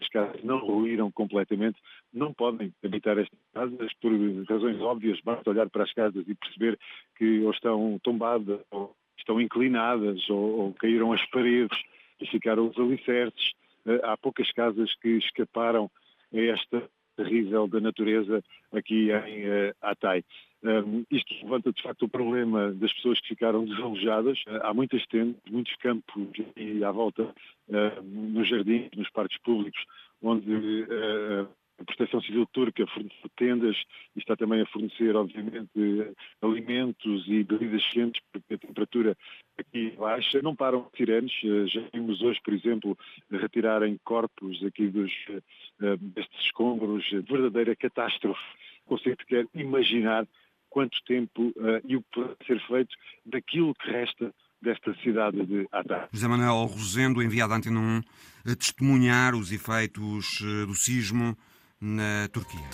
[0.00, 1.76] as casas não ruíram completamente,
[2.12, 4.12] não podem habitar estas casas por
[4.48, 6.78] razões óbvias, basta olhar para as casas e perceber
[7.16, 11.76] que ou estão tombadas, ou estão inclinadas, ou, ou caíram as paredes
[12.20, 13.52] e ficaram os alicerces.
[13.86, 15.90] Eh, há poucas casas que escaparam
[16.32, 20.24] a esta terrível da natureza aqui em uh, Atay.
[20.64, 24.38] Um, isto levanta de facto o problema das pessoas que ficaram desalojadas.
[24.62, 29.80] Há muitas tendas, muitos campos e à volta, uh, nos jardins, nos parques públicos,
[30.22, 31.48] onde uh,
[31.82, 33.76] a Proteção Civil Turca forneceu tendas
[34.14, 35.70] e está também a fornecer, obviamente,
[36.40, 39.16] alimentos e bebidas quentes, porque a temperatura
[39.58, 40.40] aqui baixa.
[40.42, 41.32] Não param sirenes.
[41.66, 42.96] Já vimos hoje, por exemplo,
[43.30, 45.12] retirarem corpos aqui dos,
[46.00, 47.04] destes escombros.
[47.10, 48.40] Verdadeira catástrofe.
[48.86, 50.26] Consigo sequer imaginar
[50.70, 55.66] quanto tempo uh, e o que pode ser feito daquilo que resta desta cidade de
[55.72, 56.08] Adar.
[56.12, 58.00] José Manuel Rosendo, enviado à Antena 1,
[58.52, 61.36] a testemunhar os efeitos eh, do sismo
[61.82, 62.70] na Turquia.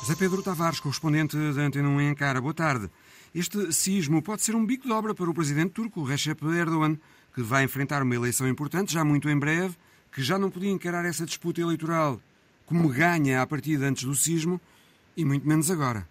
[0.00, 2.40] José Pedro Tavares, correspondente da Antena 1 em Ankara.
[2.40, 2.90] Boa tarde.
[3.32, 6.98] Este sismo pode ser um bico de obra para o presidente turco, Recep Erdogan,
[7.32, 9.76] que vai enfrentar uma eleição importante já muito em breve,
[10.10, 12.20] que já não podia encarar essa disputa eleitoral
[12.66, 14.60] como ganha a partida antes do sismo
[15.16, 16.06] e muito menos agora.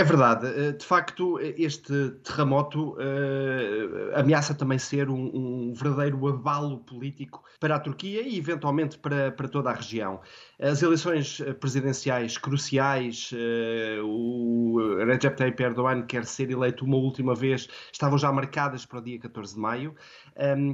[0.00, 0.46] É verdade.
[0.46, 7.76] Eh, de facto, este terremoto uh, ameaça também ser um, um, verdadeiro abalo político para
[7.76, 10.22] a Turquia e, eventualmente, para, para toda a região.
[10.62, 17.66] As eleições presidenciais cruciais, uh, o Recep Tayyip Erdogan quer ser eleito uma última vez,
[17.90, 19.94] estavam já marcadas para o dia 14 de maio.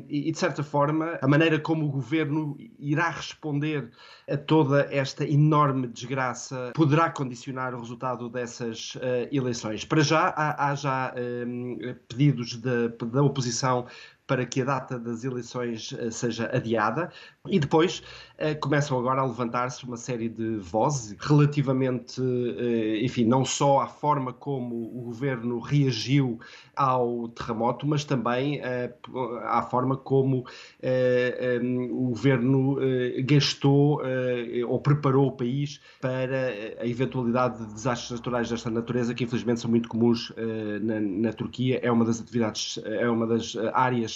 [0.09, 3.91] E, de certa forma, a maneira como o governo irá responder
[4.29, 9.85] a toda esta enorme desgraça poderá condicionar o resultado dessas uh, eleições.
[9.85, 11.15] Para já, há, há já
[12.09, 13.87] pedidos da oposição
[14.27, 17.11] para que a data das eleições uh, seja adiada.
[17.49, 18.03] E depois
[18.41, 23.87] uh, começam agora a levantar-se uma série de vozes relativamente, uh, enfim, não só à
[23.87, 26.41] forma como o governo reagiu
[26.75, 28.61] ao terremoto, mas também
[29.45, 30.45] à forma como
[30.83, 32.77] o governo
[33.25, 34.03] gastou
[34.69, 39.71] ou preparou o país para a eventualidade de desastres naturais desta natureza, que infelizmente são
[39.71, 40.33] muito comuns
[40.83, 41.81] na, na Turquia.
[41.83, 44.16] É uma das atividades, é uma das áreas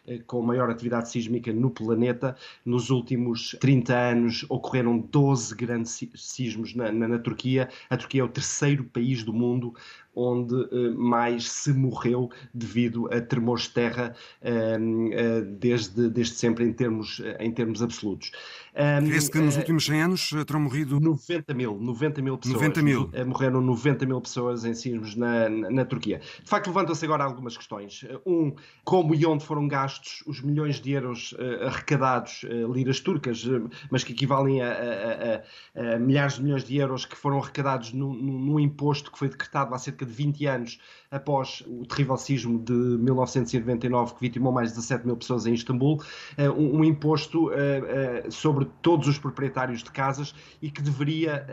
[0.25, 2.35] com maior atividade sísmica no planeta.
[2.65, 7.69] Nos últimos 30 anos ocorreram 12 grandes sismos na, na, na Turquia.
[7.89, 9.73] A Turquia é o terceiro país do mundo
[10.15, 16.65] onde uh, mais se morreu devido a tremores de terra uh, uh, desde, desde sempre
[16.65, 18.31] em termos, em termos absolutos.
[18.73, 20.99] Um, Crê-se que nos últimos 100 anos terão morrido...
[20.99, 22.61] 90 mil, 90 mil pessoas.
[22.61, 23.09] 90 mil.
[23.25, 26.19] Morreram 90 mil pessoas em sismos na, na, na Turquia.
[26.43, 28.05] De facto, levantam-se agora algumas questões.
[28.25, 29.90] Um, como e onde foram gastos
[30.25, 33.43] os milhões de euros arrecadados, liras turcas,
[33.89, 37.91] mas que equivalem a, a, a, a, milhares de milhões de euros que foram arrecadados
[37.93, 40.79] num, num imposto que foi decretado há cerca de 20 anos
[41.11, 46.01] após o terrível sismo de 1999 que vitimou mais de 17 mil pessoas em Istambul,
[46.37, 51.45] eh, um imposto eh, eh, sobre todos os proprietários de casas e que deveria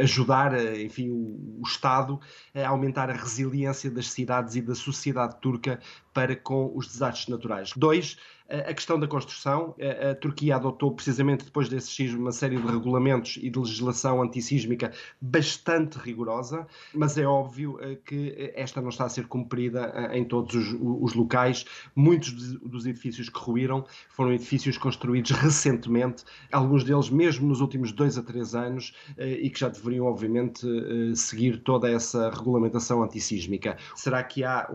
[0.00, 2.20] ajudar, enfim, o Estado
[2.54, 5.80] a aumentar a resiliência das cidades e da sociedade turca
[6.12, 7.72] para com os desastres naturais.
[7.76, 8.16] Dois,
[8.48, 9.74] a questão da construção.
[10.10, 14.92] A Turquia adotou, precisamente depois desse sismo, uma série de regulamentos e de legislação antissísmica
[15.20, 20.24] bastante rigorosa, mas é óbvio eh, que esta não está a ser cumprida eh, em
[20.24, 21.64] todos os, os locais.
[21.94, 28.18] Muitos dos edifícios que ruíram foram edifícios construídos recentemente, alguns deles mesmo nos últimos dois
[28.18, 30.66] a três anos, eh, e que já deveriam, obviamente,
[31.16, 33.76] seguir toda essa regulamentação antissísmica.
[33.94, 34.68] Será que há,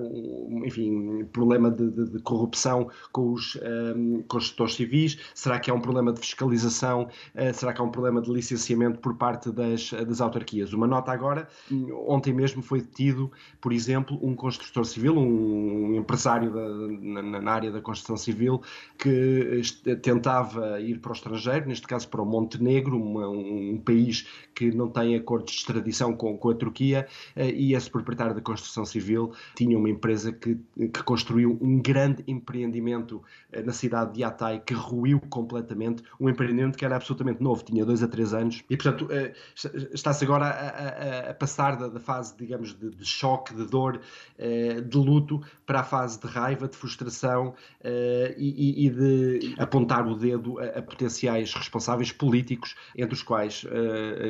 [0.65, 5.17] enfim, problema de, de, de corrupção com os um, construtores civis?
[5.33, 7.09] Será que há um problema de fiscalização?
[7.35, 10.73] Uh, será que há um problema de licenciamento por parte das, das autarquias?
[10.73, 11.47] Uma nota agora,
[12.07, 17.71] ontem mesmo foi detido, por exemplo, um construtor civil, um, empresário da, na, na, área
[17.71, 18.61] da construção civil,
[18.97, 19.61] que
[20.01, 24.89] tentava ir para o estrangeiro, neste caso para o Montenegro, uma, um país que não
[24.89, 29.33] tem acordos de extradição com, com a Turquia, uh, e esse proprietário da construção civil
[29.55, 34.73] tinha uma empresa que, que construiu um grande empreendimento eh, na cidade de Atay que
[34.73, 39.07] ruiu completamente um empreendimento que era absolutamente novo, tinha dois a três anos e portanto
[39.11, 39.33] eh,
[39.91, 44.01] está-se agora a, a, a passar da, da, fase, digamos, de, de, choque, de dor,
[44.37, 47.53] eh, de luto para a fase de raiva, de frustração
[48.37, 53.65] e, e de apontar o dedo a, a, potenciais responsáveis políticos, entre os quais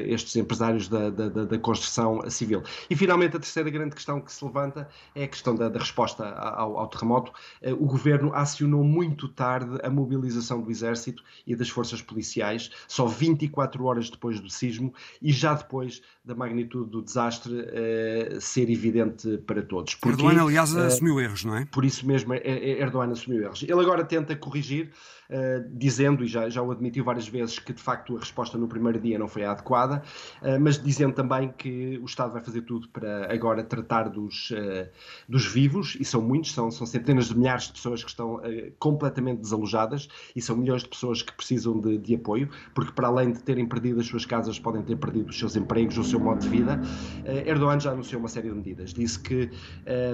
[0.08, 2.64] estes empresários da, da, da, construção civil.
[2.90, 6.26] E finalmente a terceira grande questão que se levanta é a questão da, da resposta
[6.26, 7.32] ao, ao terremoto.
[7.80, 13.06] O governo acionou muito muito tarde a mobilização do exército e das forças policiais, só
[13.06, 19.38] 24 horas depois do sismo e já depois da magnitude do desastre uh, ser evidente
[19.40, 19.96] para todos.
[19.96, 21.66] Porque, Erdogan, aliás, uh, assumiu erros, não é?
[21.66, 23.64] Por isso mesmo, Erdogan assumiu erros.
[23.64, 24.92] Ele agora tenta corrigir,
[25.72, 29.00] dizendo, e já, já o admitiu várias vezes, que de facto a resposta no primeiro
[29.00, 30.02] dia não foi a adequada,
[30.60, 34.52] mas dizendo também que o Estado vai fazer tudo para agora tratar dos,
[35.28, 38.42] dos vivos, e são muitos, são, são centenas de milhares de pessoas que estão
[38.80, 43.32] completamente desalojadas, e são milhões de pessoas que precisam de, de apoio, porque para além
[43.32, 46.40] de terem perdido as suas casas, podem ter perdido os seus empregos, o seu modo
[46.40, 46.80] de vida.
[47.46, 48.94] Erdogan já anunciou uma série de medidas.
[48.94, 49.50] Disse que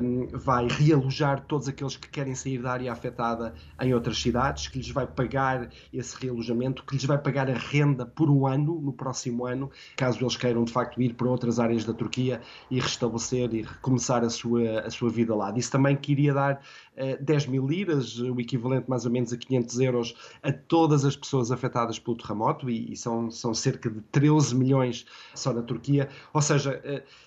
[0.01, 4.77] um, vai realojar todos aqueles que querem sair da área afetada em outras cidades, que
[4.77, 8.93] lhes vai pagar esse realojamento, que lhes vai pagar a renda por um ano, no
[8.93, 13.53] próximo ano, caso eles queiram de facto ir para outras áreas da Turquia e restabelecer
[13.53, 15.51] e recomeçar a sua, a sua vida lá.
[15.51, 16.61] Disse também que iria dar
[16.97, 21.15] uh, 10 mil liras, o equivalente mais ou menos a 500 euros, a todas as
[21.15, 26.09] pessoas afetadas pelo terremoto, e, e são, são cerca de 13 milhões só na Turquia.
[26.33, 27.25] Ou seja, uh,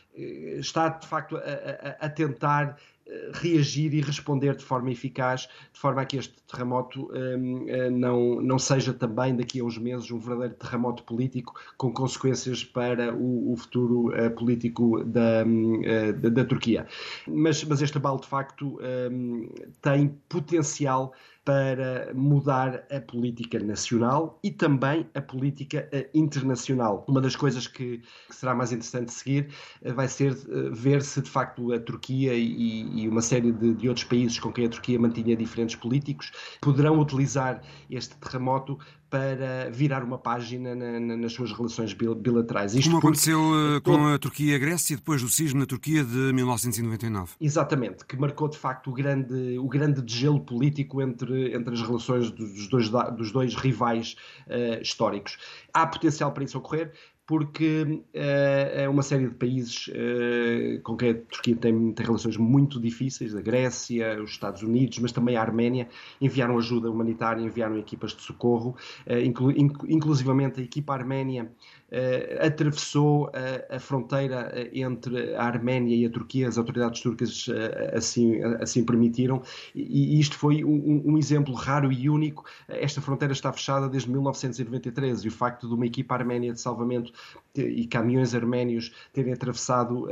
[0.58, 2.97] está de facto a, a, a, tentar eh,
[3.32, 8.40] reagir e responder de forma eficaz, de forma a que este terremoto um, eh, não,
[8.40, 13.52] não seja também daqui a uns meses um verdadeiro terremoto político com consequências para o,
[13.52, 16.86] o futuro uh, político da, uh, da, da, Turquia.
[17.26, 18.78] Mas, mas este abalo de facto
[19.10, 19.48] um,
[19.80, 21.12] tem potencial
[21.48, 27.06] para mudar a política nacional e também a política eh, internacional.
[27.08, 29.48] Uma das coisas que, que será mais interessante seguir
[29.80, 33.72] eh, vai ser eh, ver se de facto a Turquia e, e uma série de,
[33.72, 38.78] de, outros países com quem a Turquia mantinha diferentes políticos poderão utilizar este terremoto
[39.10, 42.74] para virar uma página na, na, nas suas relações bilaterais.
[42.74, 46.04] Isto Como aconteceu uh, com a Turquia e a Grécia depois do sismo na Turquia
[46.04, 47.32] de 1999.
[47.40, 52.30] Exatamente, que marcou de facto o grande, o grande degelo político entre, entre as relações
[52.30, 55.38] dos dois, dos dois rivais uh, históricos.
[55.72, 56.92] Há potencial para isso ocorrer,
[57.28, 62.38] porque uh, é uma série de países uh, com quem a Turquia tem, tem, relações
[62.38, 65.90] muito difíceis, a Grécia, os Estados Unidos, mas também a Arménia,
[66.22, 68.74] enviaram ajuda humanitária, enviaram equipas de socorro,
[69.06, 71.52] uh, inclu, inclusivamente a equipa arménia
[71.92, 77.46] uh, atravessou a, a, fronteira entre a Arménia e a Turquia, as autoridades turcas
[77.92, 79.42] assim, assim permitiram,
[79.74, 82.46] e, e isto foi um, um, exemplo raro e único.
[82.66, 87.12] Esta fronteira está fechada desde 1993 e o facto de uma equipa arménia de salvamento
[87.54, 90.10] e caminhões arménios terem atravessado uh,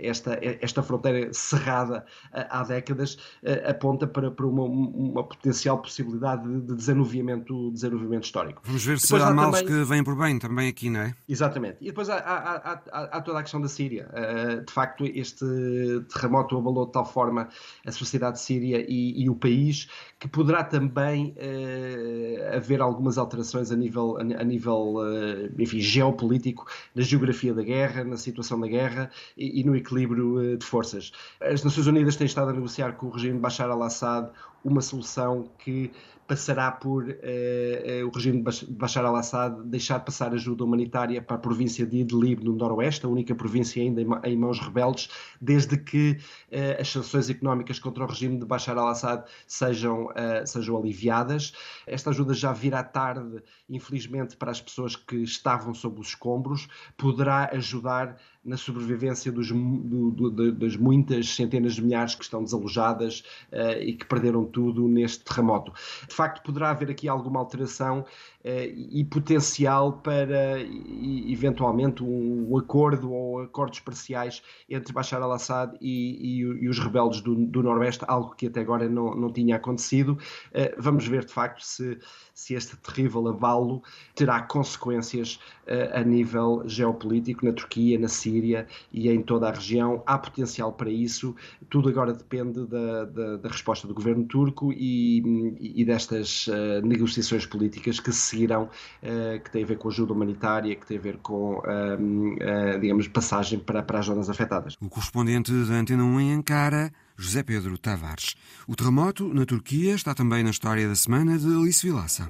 [0.00, 3.18] esta, esta fronteira cerrada há décadas
[3.68, 8.62] aponta para, para uma, uma, potencial possibilidade de, de desanuviamento, desanuviamento histórico.
[8.64, 9.74] Vamos ver se Depois há males também...
[9.74, 11.14] que vêm por bem também aqui, não é?
[11.28, 11.78] Exatamente.
[11.80, 14.08] E depois há, há, há, toda a questão da Síria.
[14.10, 15.44] Uh, de facto, este
[16.12, 17.48] terremoto abalou de tal forma
[17.86, 19.88] a sociedade síria e, e o país
[20.18, 26.43] que poderá também uh, haver algumas alterações a nível, a, nível uh, enfim, geopolítico,
[26.94, 31.12] na geografia da guerra, na situação da guerra e, e no equilíbrio de forças.
[31.40, 34.30] As Nações Unidas têm estado a negociar com o regime de Bashar al-Assad
[34.64, 35.92] uma solução que
[36.26, 41.38] passará por uh, uh, o regime de Bashar al-Assad deixar passar ajuda humanitária para a
[41.38, 45.08] província de Idlib, no noroeste, a única província ainda em, mãos rebeldes,
[45.40, 46.18] desde que
[46.50, 50.08] uh, as sanções económicas contra o regime de Bashar al-Assad sejam,
[50.46, 51.52] sejam aliviadas.
[51.86, 57.50] Esta ajuda já virá tarde, infelizmente, para as pessoas que estavam sob os escombros, poderá
[57.52, 63.80] ajudar na sobrevivência dos, do, do, das muitas centenas de milhares que estão desalojadas uh,
[63.80, 65.72] e que perderam tudo neste terremoto.
[66.06, 68.06] De facto, poderá haver aqui alguma alteração uh,
[68.44, 76.40] e potencial para e, eventualmente um, acordo ou acordos parciais entre Bashar al-Assad e, e,
[76.40, 80.18] e, os rebeldes do, do, Noroeste, algo que até agora não, não tinha acontecido.
[80.52, 81.98] Uh, vamos ver de facto se,
[82.34, 83.82] se este terrível avalo
[84.14, 85.40] terá consequências
[85.94, 90.02] a nível geopolítico na Turquia, na Síria Síria e em toda a região.
[90.06, 91.34] Há potencial para isso.
[91.70, 95.22] Tudo agora depende da, da, da resposta do governo turco e,
[95.60, 98.64] e destas uh, negociações políticas que se seguirão,
[99.02, 103.06] uh, que têm a ver com ajuda humanitária, que têm a ver com, uh, digamos,
[103.08, 104.76] passagem para, para as zonas afetadas.
[104.80, 106.92] O correspondente da Antena 1 em Ankara.
[107.16, 108.34] José Pedro Tavares.
[108.66, 112.28] O terremoto na Turquia está também na história da semana de Alice Vilaça.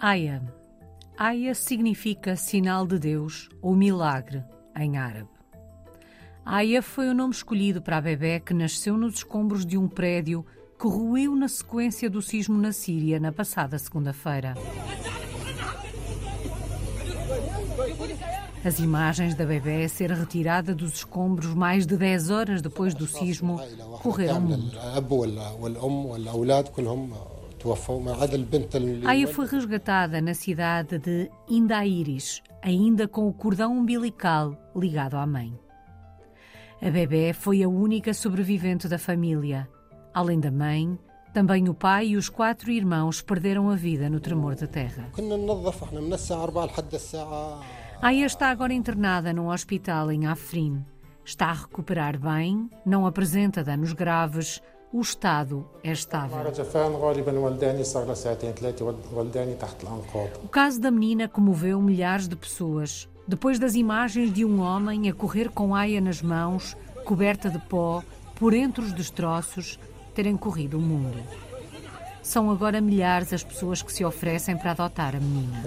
[0.00, 0.42] Aya.
[1.16, 4.42] Aya significa sinal de Deus ou milagre
[4.76, 5.33] em árabe.
[6.46, 10.44] Aya foi o nome escolhido para a bebê que nasceu nos escombros de um prédio
[10.78, 14.54] que ruiu na sequência do sismo na Síria na passada segunda-feira.
[18.62, 23.58] As imagens da bebê ser retirada dos escombros mais de 10 horas depois do sismo
[24.02, 24.78] correram o mundo.
[29.06, 35.63] Aya foi resgatada na cidade de Indaíris, ainda com o cordão umbilical ligado à mãe.
[36.84, 39.66] A bebê foi a única sobrevivente da família.
[40.12, 40.98] Além da mãe,
[41.32, 45.08] também o pai e os quatro irmãos perderam a vida no tremor da terra.
[48.02, 50.84] Aya está agora internada num hospital em Afrin.
[51.24, 54.60] Está a recuperar bem, não apresenta danos graves,
[54.92, 56.36] o estado é estável.
[60.42, 63.08] O caso da menina comoveu milhares de pessoas.
[63.26, 68.02] Depois das imagens de um homem a correr com aia nas mãos, coberta de pó,
[68.34, 69.78] por entre os destroços,
[70.14, 71.18] terem corrido o mundo.
[72.22, 75.62] São agora milhares as pessoas que se oferecem para adotar a menina.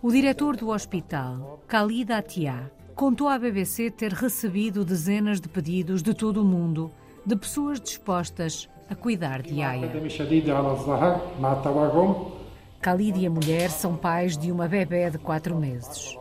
[0.00, 6.14] O diretor do hospital, Khalid Atia, contou à BBC ter recebido dezenas de pedidos de
[6.14, 6.92] todo o mundo
[7.24, 9.88] de pessoas dispostas a cuidar de Aya.
[12.82, 16.18] Khalid e a mulher são pais de uma bebê de quatro meses.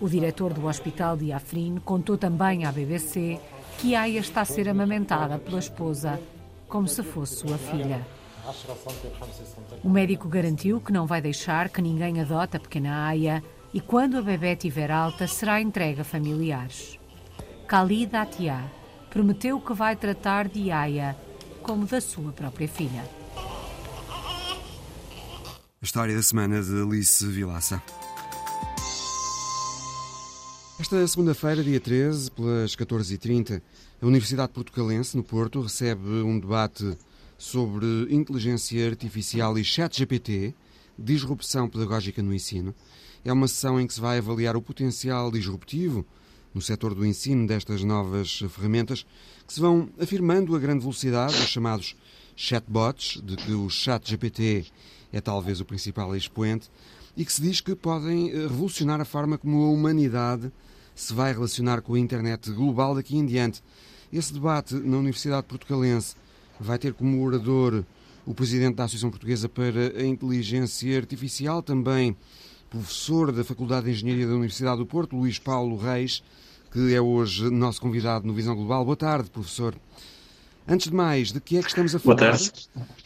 [0.00, 3.38] O diretor do hospital de Afrin contou também à BBC
[3.78, 6.18] que Aya está a ser amamentada pela esposa,
[6.66, 8.00] como se fosse sua filha.
[9.84, 13.42] O médico garantiu que não vai deixar que ninguém adote a pequena Aya
[13.74, 16.98] e quando a bebê estiver alta será entregue a familiares.
[17.68, 18.60] Khalid Atia
[19.10, 21.16] prometeu que vai tratar de Aya
[21.66, 23.04] como da sua própria filha.
[25.82, 27.82] A história da semana de Alice Vilaça.
[30.78, 33.60] Esta segunda-feira, dia 13, pelas 14h30,
[34.00, 36.96] a Universidade Portucalense, no Porto, recebe um debate
[37.36, 40.54] sobre inteligência artificial e chat GPT,
[40.96, 42.72] disrupção pedagógica no ensino.
[43.24, 46.06] É uma sessão em que se vai avaliar o potencial disruptivo
[46.54, 49.04] no setor do ensino destas novas ferramentas
[49.46, 51.96] que se vão afirmando a grande velocidade, os chamados
[52.34, 54.66] chatbots, de que o chat GPT
[55.12, 56.70] é talvez o principal expoente,
[57.16, 60.52] e que se diz que podem eh, revolucionar a forma como a humanidade
[60.94, 63.62] se vai relacionar com a internet global daqui em diante.
[64.12, 66.14] Esse debate na Universidade Portugalense
[66.60, 67.84] vai ter como orador
[68.26, 72.16] o presidente da Associação Portuguesa para a Inteligência Artificial, também
[72.68, 76.22] professor da Faculdade de Engenharia da Universidade do Porto, Luís Paulo Reis,
[76.76, 78.84] que é hoje nosso convidado no Visão Global.
[78.84, 79.74] Boa tarde, professor.
[80.68, 82.16] Antes de mais, de que é que estamos a falar?
[82.16, 82.52] Boa tarde.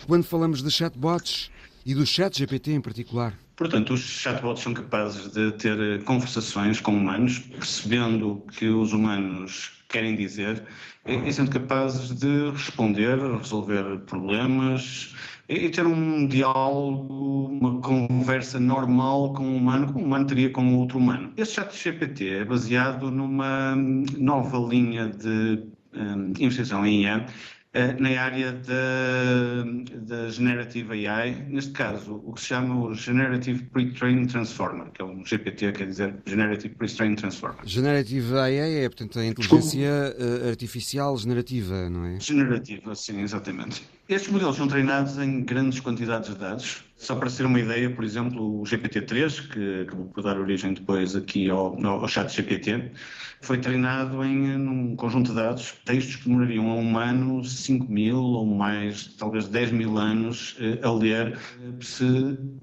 [0.08, 1.52] Quando falamos de chatbots
[1.86, 3.32] e do chat GPT em particular?
[3.54, 9.70] Portanto, os chatbots são capazes de ter conversações com humanos, percebendo o que os humanos
[9.88, 10.64] querem dizer
[11.06, 15.14] e sendo capazes de responder, resolver problemas,
[15.50, 20.76] e ter um diálogo, uma conversa normal com um humano, como um humano teria com
[20.76, 21.32] outro humano.
[21.36, 23.74] Esse chat GPT é baseado numa
[24.16, 25.60] nova linha de
[25.92, 27.26] um, investigação em IA
[27.72, 29.64] na área da,
[30.02, 35.04] da Generative AI, neste caso, o que se chama o Generative Pre-Trained Transformer, que é
[35.04, 37.58] um GPT, quer dizer Generative Pre-Trained Transformer.
[37.64, 40.46] Generative AI é, portanto, a inteligência Desculpa.
[40.46, 42.18] Eh, artificial generativa, não é?
[42.18, 43.82] Generativa, sim, exatamente.
[44.08, 46.82] Estes modelos são treinados em grandes quantidades de dados.
[47.00, 51.16] Só para ser uma ideia, por exemplo, o GPT-3, que acabou por dar origem depois
[51.16, 52.92] aqui ao, ao chat GPT,
[53.40, 58.18] foi treinado em um conjunto de dados, textos que demorariam a um ano 5 mil
[58.18, 62.04] ou mais, talvez 10 mil anos eh, a ler, eh, se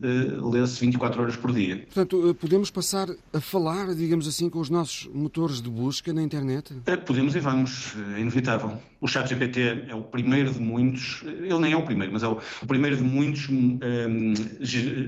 [0.04, 1.78] eh, lesse 24 horas por dia.
[1.78, 6.76] Portanto, podemos passar a falar, digamos assim, com os nossos motores de busca na internet?
[7.08, 8.80] Podemos e vamos, é inevitável.
[9.00, 12.28] O chat GPT é o primeiro de muitos, ele nem é o primeiro, mas é
[12.28, 13.80] o, primeiro de muitos um,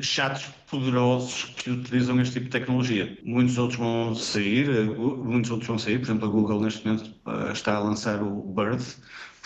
[0.02, 3.18] chats poderosos que utilizam este tipo de tecnologia.
[3.24, 7.12] Muitos outros vão sair, muitos outros vão sair, por exemplo, a Google neste momento
[7.52, 8.84] está a lançar o Bird,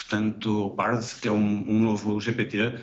[0.07, 2.79] portanto, o Bard, que é um, um novo GPT,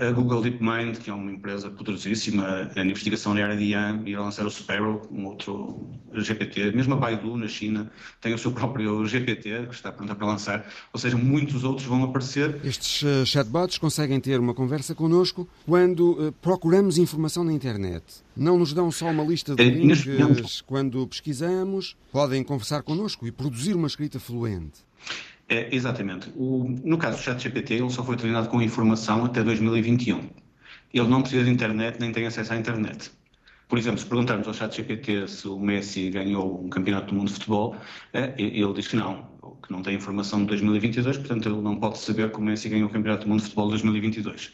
[0.00, 4.22] a Google DeepMind, que é uma empresa poderosíssima a investigação na área de IA, irá
[4.22, 6.72] lançar o Sparrow, um outro GPT.
[6.72, 7.90] Mesmo a Baidu, na China,
[8.20, 10.66] tem o seu próprio GPT, que está pronta para lançar.
[10.92, 12.58] Ou seja, muitos outros vão aparecer.
[12.64, 18.02] Estes uh, chatbots conseguem ter uma conversa connosco quando uh, procuramos informação na internet.
[18.34, 23.32] Não nos dão só uma lista de é, links quando pesquisamos, podem conversar connosco e
[23.32, 24.86] produzir uma escrita fluente.
[25.48, 26.32] É, exatamente.
[26.34, 30.28] O, no caso do ChatGPT, ele só foi treinado com informação até 2021.
[30.92, 33.10] Ele não precisa de internet nem tem acesso à internet.
[33.68, 37.34] Por exemplo, se perguntarmos ao ChatGPT se o Messi ganhou um campeonato do mundo de
[37.34, 37.76] futebol,
[38.12, 39.28] é, ele diz que não,
[39.62, 42.88] que não tem informação de 2022, portanto ele não pode saber que o Messi ganhou
[42.88, 44.52] o campeonato do mundo de futebol de 2022.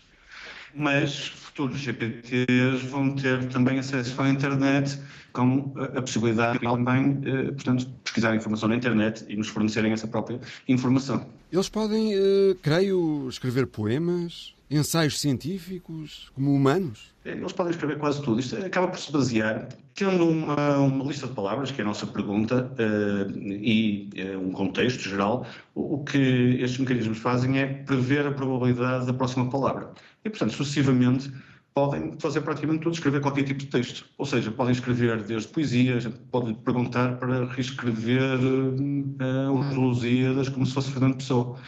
[0.74, 4.98] mas futuros GPTs vão ter também acesso à internet
[5.32, 10.08] com a possibilidade de também, eh, portanto, pesquisar informação na internet e nos fornecerem essa
[10.08, 11.26] própria informação.
[11.52, 17.12] Eles podem, eh, creio, escrever poemas, ensaios científicos, como humanos?
[17.26, 18.40] Eles podem escrever quase tudo.
[18.40, 22.06] Isto acaba por se basear, tendo uma, uma lista de palavras, que é a nossa
[22.06, 28.26] pergunta, uh, e uh, um contexto geral, o, o, que estes mecanismos fazem é prever
[28.26, 29.90] a probabilidade da próxima palavra.
[30.24, 31.30] E, portanto, sucessivamente,
[31.74, 34.06] podem fazer praticamente tudo, escrever qualquer tipo de texto.
[34.18, 40.48] Ou seja, podem escrever desde poesia, a gente pode perguntar para reescrever uh, os Lusíadas
[40.48, 41.58] como se fosse Fernando Pessoa.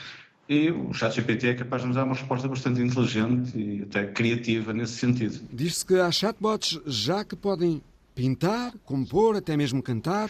[0.47, 4.75] E o ChatGPT é capaz de nos dar uma resposta bastante inteligente e até criativa
[4.75, 5.41] nesse sentido.
[5.51, 7.81] Diz-se que há chatbots já que podem
[8.15, 10.29] pintar, compor, até mesmo cantar.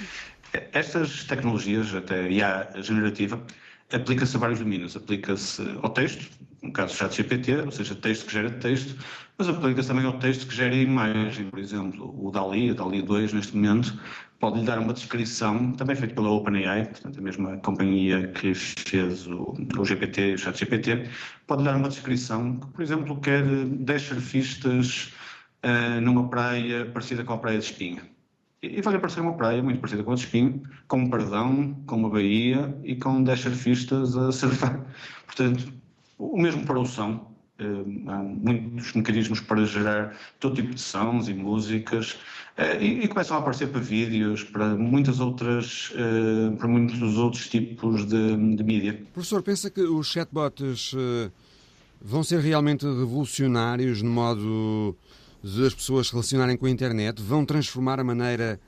[0.73, 3.45] Estas tecnologias, até IA generativa,
[3.93, 4.97] aplica-se a vários domínios.
[4.97, 6.31] Aplica-se ao texto,
[6.63, 8.97] no caso do ChatGPT, ou seja, texto que gera texto,
[9.37, 11.51] mas aplica-se também ao texto que gera imagem.
[11.51, 13.99] Por exemplo, o DALI, o DALI 2, neste momento,
[14.39, 19.27] pode lhe dar uma descrição, também feito pela OpenAI, portanto, a mesma companhia que fez
[19.27, 21.09] o, o GPT o ChatGPT,
[21.47, 25.13] pode lhe dar uma descrição que, por exemplo, quer 10 surfistas
[25.65, 28.03] uh, numa praia parecida com a Praia de Espinho.
[28.63, 31.97] E vai aparecer uma praia muito parecida com a de Espinho, com um perdão, com
[31.97, 34.85] uma baía e com 10 surfistas a surfar.
[35.27, 35.73] Portanto,
[36.19, 41.35] o mesmo para o som, há muitos mecanismos para gerar todo tipo de sons e
[41.35, 42.13] músicas
[42.59, 47.49] uh, e, e, começam a aparecer para vídeos, para muitas outras, uh, para muitos outros
[47.49, 49.01] tipos de, de mídia.
[49.13, 50.95] Professor, pensa que os chatbots
[52.01, 54.97] vão ser realmente revolucionários no modo
[55.43, 57.23] de as pessoas se relacionarem com a internet?
[57.23, 58.61] Vão transformar a maneira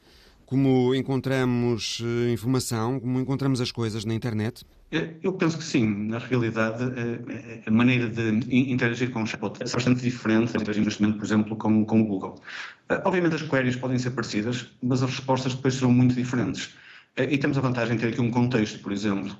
[0.44, 2.00] como encontramos
[2.32, 4.64] informação, como encontramos as coisas na internet?
[4.90, 5.86] Eu penso que sim.
[6.08, 10.84] Na realidade, eh, a maneira de interagir com o chatbot é bastante diferente de interagir
[10.84, 12.40] neste momento, por exemplo, com, com o Google.
[12.88, 16.74] Eh, obviamente as queries podem ser parecidas, mas as respostas depois serão muito diferentes.
[17.16, 19.36] Eh, e temos a vantagem de ter aqui um contexto, por exemplo.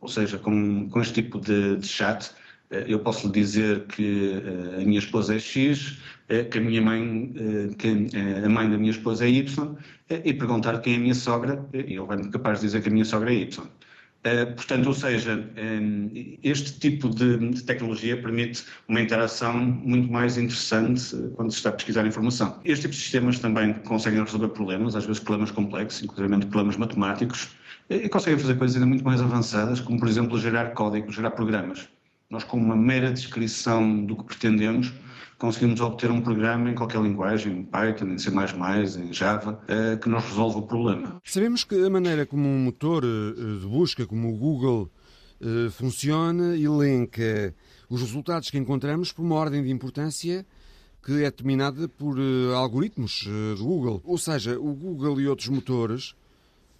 [0.00, 2.32] Ou seja, com, com este tipo de, de chat,
[2.70, 4.32] eu posso lhe dizer que
[4.76, 5.98] a minha esposa é X,
[6.50, 7.32] que a minha mãe,
[7.76, 7.88] que
[8.44, 9.76] a mãe da minha esposa é Y,
[10.24, 12.92] e perguntar quem é a minha sogra, e ele vai-me capaz de dizer que a
[12.92, 13.68] minha sogra é Y.
[14.20, 15.48] Uh, portanto, ou seja,
[16.42, 21.70] este tipo de, de, tecnologia permite uma interação muito mais interessante uh, quando se está
[21.70, 22.60] a pesquisar informação.
[22.62, 27.48] Este tipo de sistemas também conseguem resolver problemas, às vezes problemas complexos, inclusive problemas matemáticos,
[27.88, 31.88] e conseguem fazer coisas ainda muito mais avançadas, como, por exemplo, gerar código, gerar programas.
[32.28, 34.92] Nós, com uma mera descrição do que pretendemos,
[35.40, 40.06] conseguimos obter um programa em qualquer linguagem, em Python, em C++, em Java, eh, que
[40.06, 41.20] nos resolve o problema.
[41.24, 44.90] Sabemos que a maneira como um motor eh, de busca, como o Google,
[45.40, 47.54] eh, funciona, elenca
[47.88, 50.46] os resultados que encontramos por uma ordem de importância
[51.02, 52.18] que é determinada por
[52.54, 53.26] algoritmos
[53.56, 54.02] do Google.
[54.04, 56.14] Ou seja, o Google e outros motores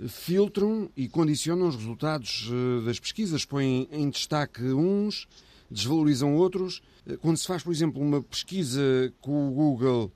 [0.06, 2.50] filtram e condicionam os resultados
[2.84, 5.26] das pesquisas, põem em destaque uns,
[5.70, 10.12] desvalorizam outros eh, quando se faz, por exemplo, uma pesquisa com o Google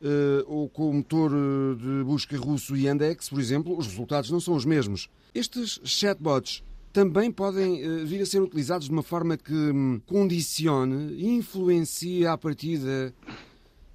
[0.00, 4.40] uh, ou com o motor eh, de busca russo Yandex, por exemplo, os resultados não
[4.40, 5.08] são os mesmos.
[5.34, 11.28] Estes chatbots também podem vir a ser utilizados de uma forma que um, condicione e
[11.28, 13.12] influencie a partida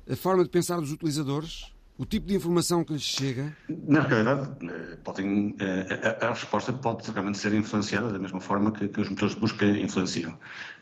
[0.10, 1.72] a forma de pensar dos utilizadores?
[2.00, 3.54] O tipo de informação que lhes chega?
[3.68, 8.72] Na realidade, eh, podem, eh, a, a, resposta pode realmente ser influenciada da mesma forma
[8.72, 10.34] que, que os motores de busca influenciam.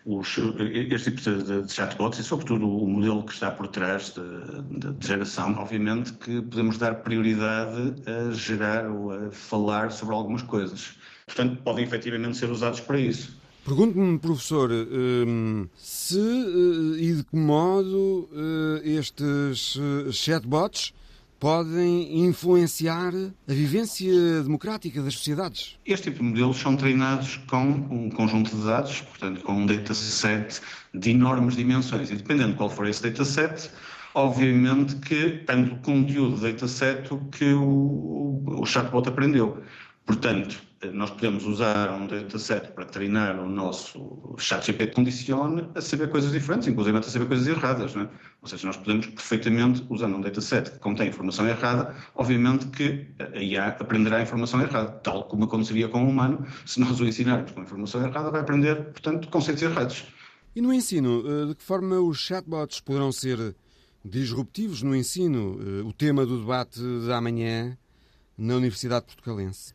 [0.06, 4.14] Os, eh, este tipo de, de, chatbots e, sobretudo, o modelo que está por trás
[4.14, 10.44] de, de, geração, obviamente que podemos dar prioridade a gerar ou a falar sobre algumas
[10.44, 11.00] coisas.
[11.26, 13.36] Portanto, podem efetivamente ser usados para isso.
[13.66, 14.70] Pergunto-me, professor,
[15.76, 16.20] se
[17.00, 18.30] e de que modo
[18.84, 19.78] estes
[20.14, 20.94] chatbots
[21.40, 23.14] podem influenciar
[23.48, 25.78] a vivência democrática das sociedades.
[25.86, 30.62] Este tipo de modelos são treinados com um conjunto de dados, portanto, com um dataset
[30.94, 32.10] de enormes dimensões.
[32.10, 33.70] E dependendo de qual for esse dataset,
[34.14, 39.62] obviamente que depende do conteúdo do dataset que o, o chatbot aprendeu.
[40.06, 46.10] Portanto, nós podemos usar um dataset para treinar o nosso chat GPT condicione a saber
[46.10, 47.96] coisas diferentes, inclusive a saber coisas erradas.
[47.96, 48.10] Não é?
[48.42, 53.42] Ou seja, nós podemos perfeitamente, usando um dataset que contém informação errada, obviamente que a
[53.42, 56.46] IA aprenderá a informação errada, tal como aconteceria com o humano.
[56.66, 60.06] Se nós o ensinarmos com a informação errada, vai aprender, portanto, conceitos errados.
[60.56, 63.56] E no ensino, eh, de que forma os chatbots poderão ser
[64.04, 65.60] disruptivos no ensino?
[65.60, 67.78] Eh, o tema do debate de amanhã
[68.38, 69.74] na Universidade Portugalense?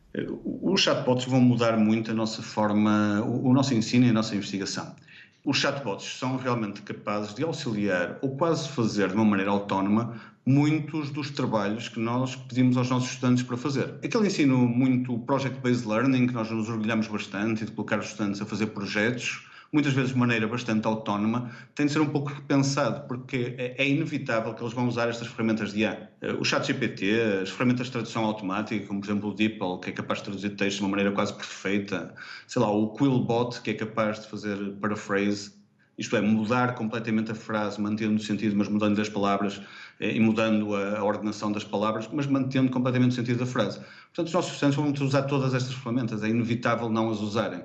[0.73, 4.97] Os chatbots vão mudar muito a nossa forma, o nosso ensino e a nossa investigação.
[5.45, 11.11] Os chatbots são realmente capazes de auxiliar ou quase fazer de uma maneira autónoma muitos
[11.11, 13.97] dos trabalhos que nós pedimos aos nossos estudantes para fazer.
[14.03, 18.47] Aquele ensino muito project-based learning, que nós nos orgulhamos bastante, de colocar os estudantes a
[18.47, 23.55] fazer projetos, muitas vezes de maneira bastante autónoma, tem de ser um pouco repensado, porque
[23.59, 26.11] é, é inevitável que eles vão usar estas ferramentas de IA.
[26.21, 29.91] Eh, o chat GPT, as ferramentas de tradução automática, como por exemplo o DeepL, que
[29.91, 32.15] é capaz de traduzir texto de uma maneira quase perfeita,
[32.47, 35.53] sei lá, o Quillbot, que é capaz de fazer paraphrase,
[35.99, 39.61] isto é, mudar completamente a frase, mantendo o sentido, mas mudando as palavras
[40.01, 43.79] eh, e mudando a ordenação das palavras, mas mantendo completamente o sentido da frase.
[43.79, 47.63] Portanto, os nossos estudantes vão usar todas estas ferramentas, é inevitável não as usarem.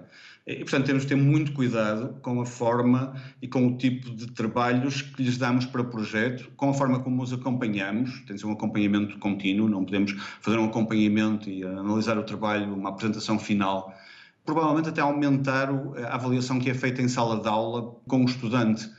[0.47, 4.27] E, portanto, temos de ter muito cuidado com a forma e com o tipo de
[4.27, 8.21] trabalhos que lhes damos para o projeto, com a forma como os acompanhamos.
[8.21, 12.73] Tem de ser um acompanhamento contínuo, não podemos fazer um acompanhamento e analisar o trabalho,
[12.73, 13.93] uma apresentação final.
[14.45, 18.89] Provavelmente até aumentar a avaliação que é feita em sala de aula com o estudante.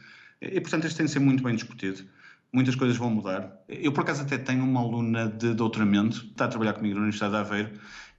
[0.43, 2.05] E, portanto, isto tem de ser muito bem discutido
[2.53, 3.53] muitas coisas vão mudar.
[3.69, 7.33] Eu, por acaso, até tenho uma aluna de doutoramento, está a trabalhar comigo na Universidade
[7.33, 7.71] de Aveiro,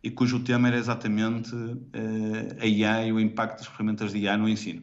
[0.04, 4.38] e cujo tema era exatamente uh, a IA e o impacto das ferramentas de IA
[4.38, 4.82] no ensino.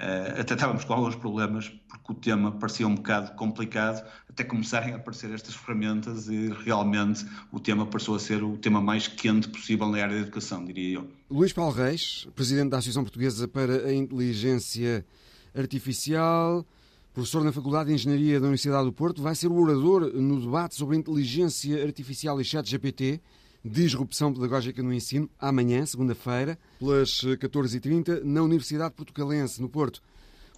[0.00, 4.92] Uh, até estávamos com alguns problemas, porque o tema parecia um bocado complicado, até começarem
[4.92, 9.48] a aparecer estas ferramentas e realmente o tema passou a ser o tema mais quente
[9.48, 11.10] possível na área da educação, diria eu.
[11.28, 15.04] Luís Paulo Reis, presidente da Associação Portuguesa para a Inteligência
[15.52, 16.64] Artificial,
[17.12, 20.76] professor na Faculdade de Engenharia da Universidade do Porto, vai ser o orador no debate
[20.76, 23.20] sobre inteligência artificial e chat GPT
[23.64, 30.02] Disrupção Pedagógica no Ensino, amanhã, segunda-feira, pelas 14h30, na Universidade Portugalense, no Porto.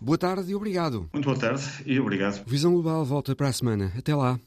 [0.00, 1.08] Boa tarde e obrigado.
[1.12, 2.42] Muito boa tarde e obrigado.
[2.46, 3.92] Visão Global volta para a semana.
[3.96, 4.40] Até lá.